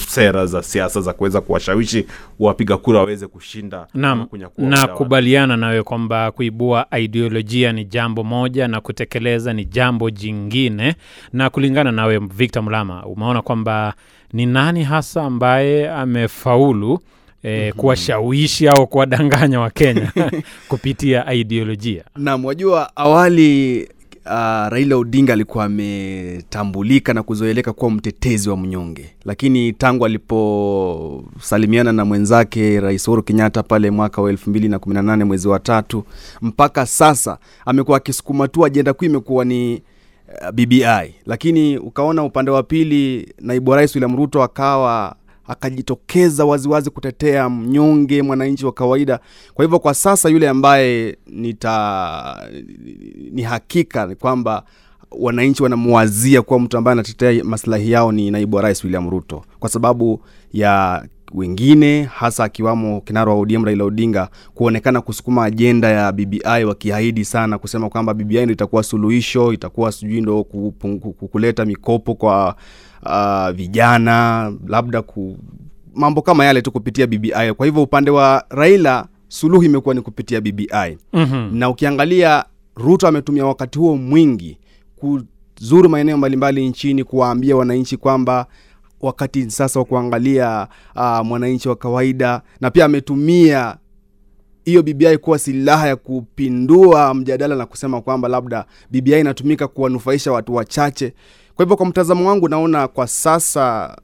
sera 0.08 0.46
za 0.46 0.62
siasa 0.62 1.00
za 1.00 1.12
kuweza 1.12 1.40
kuwashawishi 1.40 2.06
wapiga 2.40 2.76
kura 2.76 2.98
waweze 2.98 3.26
kushinda 3.26 3.86
na 3.94 4.26
kunyakua 4.26 4.64
nakubaliana 4.94 5.56
nawe 5.56 5.82
kwamba 5.82 6.30
kuibua 6.30 6.86
ideolojia 7.00 7.72
ni 7.72 7.84
jambo 7.84 8.24
moja 8.24 8.68
na 8.68 8.80
kutekeleza 8.80 9.52
ni 9.52 9.64
jambo 9.64 10.10
jingine. 10.10 10.94
Na 11.32 11.50
kulingana 11.50 11.92
nawe 11.92 12.18
Victor 12.18 12.62
Mlama, 12.62 13.06
umeona 13.06 13.42
kwamba 13.42 13.94
ni 14.32 14.46
nani 14.46 14.82
hasa 14.84 15.22
ambaye 15.22 15.90
amefaulu 15.90 16.98
eh, 17.42 17.74
kuwashawishi 17.74 18.68
au 18.68 18.86
kuwadanganya 18.86 19.60
Wakenya 19.60 20.12
kupitia 20.68 21.32
ideolojia? 21.32 22.04
nam 22.16 22.44
wajua 22.44 22.96
awali 22.96 23.88
uh, 24.26 24.32
Raila 24.68 24.96
Odinga 24.96 25.32
alikuwa 25.32 25.64
ametambulika 25.64 27.14
na 27.14 27.22
kuzoeleka 27.22 27.72
kuwa 27.72 27.90
mtetezi 27.90 28.50
wa 28.50 28.56
mnyonge, 28.56 29.10
lakini 29.24 29.72
tangu 29.72 30.04
aliposalimiana 30.04 31.92
na 31.92 32.04
mwenzake 32.04 32.80
Rais 32.80 33.08
Uhuru 33.08 33.22
Kenyatta 33.22 33.62
pale 33.62 33.90
mwaka 33.90 34.22
wa 34.22 34.30
elfu 34.30 34.50
mbili 34.50 34.68
na 34.68 34.78
kumi 34.78 34.94
na 34.94 35.02
nane 35.02 35.24
mwezi 35.24 35.48
wa 35.48 35.58
tatu 35.58 36.04
mpaka 36.42 36.86
sasa 36.86 37.38
amekuwa 37.66 37.96
akisukuma 37.96 38.48
tu 38.48 38.64
ajenda 38.64 38.92
kuu 38.92 39.04
imekuwa 39.04 39.44
ni 39.44 39.82
uh, 40.42 40.50
BBI, 40.50 41.14
lakini 41.26 41.78
ukaona 41.78 42.24
upande 42.24 42.50
wa 42.50 42.62
pili 42.62 43.32
naibu 43.40 43.74
rais 43.74 43.94
William 43.94 44.16
Ruto 44.16 44.42
akawa 44.42 45.16
akajitokeza 45.46 46.44
waziwazi 46.44 46.90
kutetea 46.90 47.48
mnyonge 47.50 48.22
mwananchi 48.22 48.66
wa 48.66 48.72
kawaida. 48.72 49.20
Kwa 49.54 49.64
hivyo 49.64 49.78
kwa 49.78 49.94
sasa 49.94 50.28
yule 50.28 50.48
ambaye 50.48 51.16
nita 51.26 52.48
ni 53.32 53.42
hakika 53.42 54.06
ni 54.06 54.14
kwamba 54.14 54.62
wananchi 55.10 55.62
wanamwazia 55.62 56.42
kuwa 56.42 56.60
mtu 56.60 56.78
ambaye 56.78 56.92
anatetea 56.92 57.44
maslahi 57.44 57.90
yao 57.90 58.12
ni 58.12 58.30
naibu 58.30 58.56
wa 58.56 58.62
rais 58.62 58.84
William 58.84 59.10
Ruto, 59.10 59.44
kwa 59.58 59.68
sababu 59.68 60.20
ya 60.52 61.04
wengine 61.34 62.02
hasa 62.02 62.44
akiwamo 62.44 63.00
kinara 63.00 63.32
wa 63.32 63.38
ODM 63.38 63.64
Raila 63.64 63.84
Odinga 63.84 64.28
kuonekana 64.54 65.00
kusukuma 65.00 65.44
ajenda 65.44 65.88
ya 65.88 66.12
BBI 66.12 66.64
wakiahidi 66.68 67.24
sana 67.24 67.58
kusema 67.58 67.88
kwamba 67.90 68.14
BBI 68.14 68.40
ndio 68.42 68.52
itakuwa 68.52 68.82
suluhisho, 68.82 69.52
itakuwa 69.52 69.92
sijui 69.92 70.20
ndo 70.20 70.44
kuleta 71.30 71.64
mikopo 71.64 72.14
kwa 72.14 72.56
uh, 73.06 73.50
vijana 73.50 74.52
labda 74.66 75.02
ku, 75.02 75.38
mambo 75.94 76.22
kama 76.22 76.44
yale 76.44 76.62
tu 76.62 76.72
kupitia 76.72 77.06
BBI. 77.06 77.52
Kwa 77.56 77.66
hivyo 77.66 77.82
upande 77.82 78.10
wa 78.10 78.44
Raila 78.50 79.06
suluhu 79.28 79.62
imekuwa 79.64 79.94
ni 79.94 80.00
kupitia 80.00 80.40
BBI 80.40 80.98
mm-hmm. 81.12 81.56
na 81.58 81.68
ukiangalia 81.68 82.44
Ruto 82.76 83.08
ametumia 83.08 83.46
wakati 83.46 83.78
huo 83.78 83.96
mwingi 83.96 84.58
kuzuru 84.96 85.88
maeneo 85.88 86.16
mbalimbali 86.16 86.68
nchini 86.68 87.04
kuwaambia 87.04 87.56
wananchi 87.56 87.96
kwamba 87.96 88.46
wakati 89.00 89.50
sasa 89.50 89.78
wa 89.78 89.84
kuangalia 89.84 90.68
uh, 90.96 91.20
mwananchi 91.26 91.68
wa 91.68 91.76
kawaida, 91.76 92.42
na 92.60 92.70
pia 92.70 92.84
ametumia 92.84 93.76
hiyo 94.64 94.82
BBI 94.82 95.18
kuwa 95.18 95.38
silaha 95.38 95.88
ya 95.88 95.96
kupindua 95.96 97.14
mjadala 97.14 97.56
na 97.56 97.66
kusema 97.66 98.00
kwamba 98.00 98.28
labda 98.28 98.64
BBI 98.90 99.20
inatumika 99.20 99.68
kuwanufaisha 99.68 100.32
watu 100.32 100.54
wachache. 100.54 101.14
Kwa 101.56 101.64
hivyo, 101.64 101.76
kwa 101.76 101.86
mtazamo 101.86 102.28
wangu, 102.28 102.48
naona 102.48 102.88
kwa 102.88 103.06
sasa 103.06 103.96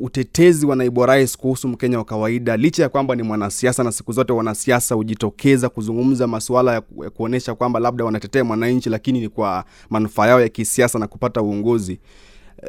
utetezi 0.00 0.66
wa 0.66 0.76
naibu 0.76 1.06
rais 1.06 1.36
kuhusu 1.38 1.68
Mkenya 1.68 1.98
wa 1.98 2.04
kawaida, 2.04 2.56
licha 2.56 2.82
ya 2.82 2.88
kwamba 2.88 3.14
ni 3.16 3.22
mwanasiasa 3.22 3.84
na 3.84 3.92
siku 3.92 4.12
zote 4.12 4.32
wanasiasa 4.32 4.94
hujitokeza 4.94 5.68
kuzungumza 5.68 6.26
masuala 6.26 6.72
ya 6.74 6.80
kuonyesha 7.10 7.54
kwamba 7.54 7.80
labda 7.80 8.04
wanatetea 8.04 8.44
mwananchi, 8.44 8.90
lakini 8.90 9.20
ni 9.20 9.28
kwa 9.28 9.64
manufaa 9.90 10.26
yao 10.26 10.40
ya 10.40 10.48
kisiasa 10.48 10.98
na 10.98 11.06
kupata 11.06 11.42
uongozi. 11.42 11.98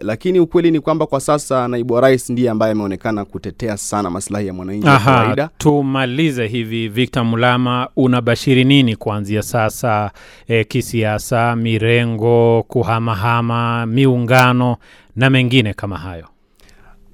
Lakini 0.02 0.39
ukweli 0.39 0.71
ni 0.71 0.80
kwamba 0.80 1.06
kwa 1.06 1.19
sasa 1.19 1.67
naibu 1.67 1.93
wa 1.93 2.02
rais 2.02 2.30
ndiye 2.30 2.49
ambaye 2.49 2.71
ameonekana 2.71 3.25
kutetea 3.25 3.78
sana 3.78 4.10
maslahi 4.10 4.47
ya 4.47 4.54
mwananchi 4.54 4.88
wa 4.88 4.99
kawaida. 4.99 5.49
tumalize 5.58 6.47
hivi. 6.47 6.88
Victor 6.88 7.25
Mulama, 7.25 7.89
unabashiri 7.95 8.63
nini 8.63 8.95
kuanzia 8.95 9.41
sasa 9.41 10.12
e, 10.47 10.63
kisiasa, 10.63 11.56
mirengo, 11.56 12.65
kuhamahama, 12.67 13.86
miungano 13.86 14.78
na 15.15 15.30
mengine 15.30 15.73
kama 15.73 15.97
hayo? 15.97 16.28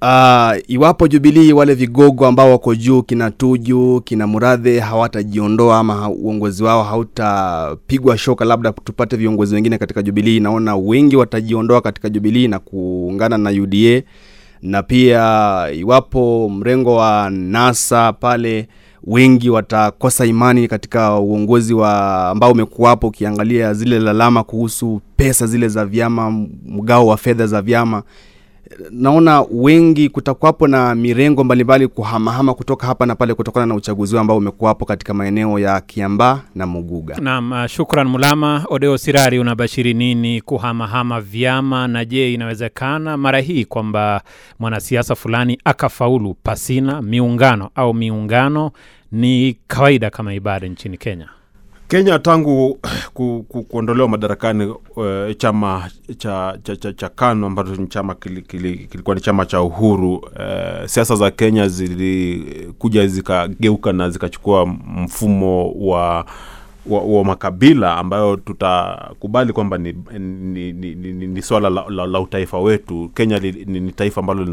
Uh, 0.02 0.52
iwapo 0.68 1.08
Jubilii 1.08 1.52
wale 1.52 1.74
vigogo 1.74 2.26
ambao 2.26 2.50
wako 2.50 2.74
juu 2.74 3.02
kina 3.02 3.30
Tuju 3.30 4.00
kina 4.04 4.26
Muradhe 4.26 4.80
hawatajiondoa 4.80 5.78
ama 5.78 6.08
uongozi 6.10 6.64
wao 6.64 6.82
hautapigwa 6.82 8.18
shoka, 8.18 8.44
labda 8.44 8.72
tupate 8.72 9.16
viongozi 9.16 9.54
wengine 9.54 9.78
katika 9.78 10.02
Jubilii, 10.02 10.40
naona 10.40 10.76
wengi 10.76 11.16
watajiondoa 11.16 11.80
katika 11.80 12.08
Jubilii 12.08 12.48
na 12.48 12.58
kuungana 12.58 13.38
na 13.38 13.50
UDA, 13.50 14.02
na 14.62 14.82
pia 14.82 15.66
iwapo 15.74 16.48
mrengo 16.48 16.94
wa 16.96 17.30
NASA 17.30 18.12
pale 18.12 18.68
wengi 19.04 19.50
watakosa 19.50 20.26
imani 20.26 20.68
katika 20.68 21.18
uongozi 21.18 21.74
wa 21.74 22.26
ambao 22.28 22.52
umekuwapo, 22.52 23.06
ukiangalia 23.06 23.74
zile 23.74 23.98
lalama 23.98 24.44
kuhusu 24.44 25.00
pesa 25.16 25.46
zile 25.46 25.68
za 25.68 25.84
vyama, 25.86 26.30
mgao 26.66 27.06
wa 27.06 27.16
fedha 27.16 27.46
za 27.46 27.62
vyama 27.62 28.02
naona 28.90 29.44
wengi 29.50 30.08
kutakuwapo 30.08 30.66
na 30.68 30.94
mirengo 30.94 31.44
mbalimbali 31.44 31.88
kuhamahama 31.88 32.54
kutoka 32.54 32.86
hapa 32.86 33.06
na 33.06 33.14
pale 33.14 33.34
kutokana 33.34 33.66
na 33.66 33.74
uchaguzi 33.74 34.18
ambao 34.18 34.36
umekuwapo 34.36 34.84
katika 34.84 35.14
maeneo 35.14 35.58
ya 35.58 35.80
Kiambaa 35.80 36.40
na 36.54 36.66
Muguga. 36.66 37.16
Naam, 37.20 37.52
uh, 37.52 37.66
shukran 37.66 38.08
Mulama. 38.08 38.64
Odeo 38.70 38.98
Sirari, 38.98 39.38
unabashiri 39.38 39.94
nini 39.94 40.40
kuhamahama 40.40 41.20
vyama, 41.20 41.88
na 41.88 42.04
je, 42.04 42.34
inawezekana 42.34 43.16
mara 43.16 43.40
hii 43.40 43.64
kwamba 43.64 44.22
mwanasiasa 44.58 45.14
fulani 45.14 45.58
akafaulu 45.64 46.34
pasina 46.42 47.02
miungano 47.02 47.70
au 47.74 47.94
miungano 47.94 48.70
ni 49.12 49.56
kawaida 49.66 50.10
kama 50.10 50.34
ibada 50.34 50.66
nchini 50.68 50.96
Kenya? 50.98 51.28
Kenya 51.88 52.18
tangu 52.18 52.78
ku, 53.14 53.44
ku, 53.48 53.62
kuondolewa 53.62 54.08
madarakani 54.08 54.64
uh, 54.96 55.06
chama 55.38 55.90
cha, 56.18 56.58
cha, 56.62 56.76
cha, 56.76 56.92
cha 56.92 57.08
KANU 57.08 57.46
ambacho 57.46 57.76
ni 57.76 57.86
chama 57.86 58.14
kili, 58.14 58.42
kili, 58.42 58.78
kilikuwa 58.78 59.14
ni 59.16 59.20
chama 59.22 59.46
cha 59.46 59.62
uhuru 59.62 60.14
uh, 60.16 60.86
siasa 60.86 61.16
za 61.16 61.30
Kenya 61.30 61.68
zilikuja 61.68 63.06
zikageuka 63.06 63.92
na 63.92 64.10
zikachukua 64.10 64.66
mfumo 64.96 65.70
wa 65.72 66.24
wa, 66.86 67.00
wa 67.00 67.24
makabila 67.24 67.96
ambayo 67.96 68.36
tutakubali 68.36 69.52
kwamba 69.52 69.78
ni, 69.78 69.92
ni, 70.18 70.72
ni, 70.72 70.94
ni, 70.94 71.12
ni, 71.12 71.26
ni 71.26 71.42
swala 71.42 71.70
la, 71.70 71.84
la, 71.88 72.06
la 72.06 72.20
utaifa 72.20 72.58
wetu. 72.58 73.10
Kenya 73.14 73.38
li, 73.38 73.64
ni, 73.66 73.80
ni 73.80 73.92
taifa 73.92 74.20
ambalo 74.20 74.44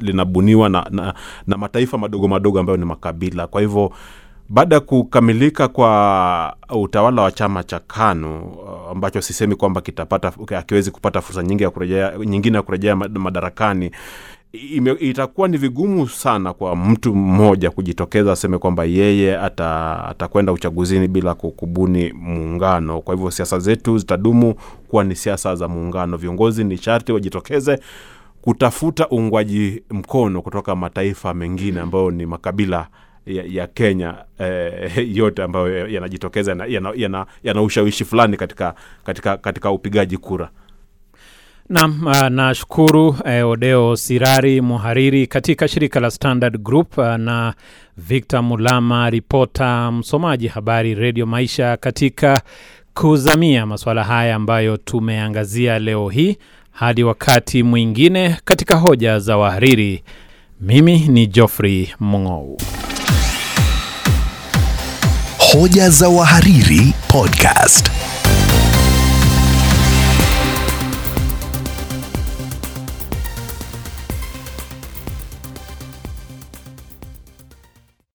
linabuniwa 0.00 0.68
lina, 0.68 0.80
lina 0.90 0.96
na, 0.96 1.04
na, 1.04 1.14
na 1.46 1.56
mataifa 1.56 1.98
madogo 1.98 2.28
madogo 2.28 2.60
ambayo 2.60 2.76
ni 2.76 2.84
makabila. 2.84 3.46
Kwa 3.46 3.60
hivyo 3.60 3.92
baada 4.48 4.74
ya 4.74 4.80
kukamilika 4.80 5.68
kwa 5.68 6.56
utawala 6.70 7.22
wa 7.22 7.32
chama 7.32 7.62
cha 7.64 7.78
KANU 7.78 8.40
uh, 8.44 8.90
ambacho 8.90 9.22
sisemi 9.22 9.54
kwamba 9.54 9.80
kitapata 9.80 10.32
akiwezi 10.58 10.90
kupata 10.90 11.20
fursa 11.20 11.42
nyingi 11.42 11.62
ya 11.62 11.70
kurejea, 11.70 12.12
nyingine 12.24 12.56
ya 12.56 12.62
kurejea 12.62 12.96
madarakani 12.96 13.90
ime, 14.52 14.92
itakuwa 15.00 15.48
ni 15.48 15.56
vigumu 15.56 16.08
sana 16.08 16.52
kwa 16.52 16.76
mtu 16.76 17.14
mmoja 17.14 17.70
kujitokeza 17.70 18.32
aseme 18.32 18.58
kwamba 18.58 18.84
yeye 18.84 19.38
ata, 19.38 20.04
atakwenda 20.04 20.52
uchaguzini 20.52 21.08
bila 21.08 21.34
kubuni 21.34 22.12
muungano. 22.12 23.00
Kwa 23.00 23.14
hivyo 23.14 23.30
siasa 23.30 23.58
zetu 23.58 23.98
zitadumu 23.98 24.54
kuwa 24.88 25.04
ni 25.04 25.16
siasa 25.16 25.54
za 25.56 25.68
muungano. 25.68 26.16
Viongozi 26.16 26.64
ni 26.64 26.76
sharti 26.76 27.12
wajitokeze 27.12 27.78
kutafuta 28.42 29.08
uungwaji 29.10 29.82
mkono 29.90 30.42
kutoka 30.42 30.76
mataifa 30.76 31.34
mengine 31.34 31.80
ambayo 31.80 32.10
ni 32.10 32.26
makabila 32.26 32.86
ya, 33.26 33.44
ya 33.48 33.66
Kenya 33.66 34.14
eh, 34.38 34.92
yote 35.16 35.42
ambayo 35.42 35.88
yanajitokeza 35.88 36.50
yana, 36.50 36.66
yana, 36.66 36.92
yana, 36.96 37.26
yana 37.44 37.62
ushawishi 37.62 38.04
fulani 38.04 38.36
katika, 38.36 38.74
katika, 39.04 39.36
katika 39.36 39.70
upigaji 39.70 40.16
kura. 40.16 40.50
Naam, 41.68 42.06
uh, 42.06 42.28
nashukuru 42.28 43.16
eh, 43.24 43.48
Odeo 43.48 43.96
Sirari, 43.96 44.60
muhariri 44.60 45.26
katika 45.26 45.68
shirika 45.68 46.00
la 46.00 46.10
Standard 46.10 46.58
Group 46.62 46.98
uh, 46.98 47.04
na 47.14 47.54
Victor 47.96 48.42
Mulama, 48.42 49.10
ripota 49.10 49.92
msomaji 49.92 50.48
habari 50.48 50.94
Redio 50.94 51.26
Maisha, 51.26 51.76
katika 51.76 52.40
kuzamia 52.94 53.66
masuala 53.66 54.04
haya 54.04 54.34
ambayo 54.36 54.76
tumeangazia 54.76 55.78
leo 55.78 56.08
hii. 56.08 56.36
Hadi 56.70 57.04
wakati 57.04 57.62
mwingine 57.62 58.36
katika 58.44 58.76
hoja 58.76 59.18
za 59.18 59.36
wahariri, 59.36 60.02
mimi 60.60 60.98
ni 60.98 61.26
Geoffrey 61.26 61.88
Mung'ou. 62.00 62.56
Hoja 65.52 65.90
za 65.90 66.08
Wahariri 66.08 66.92
Podcast. 67.08 67.95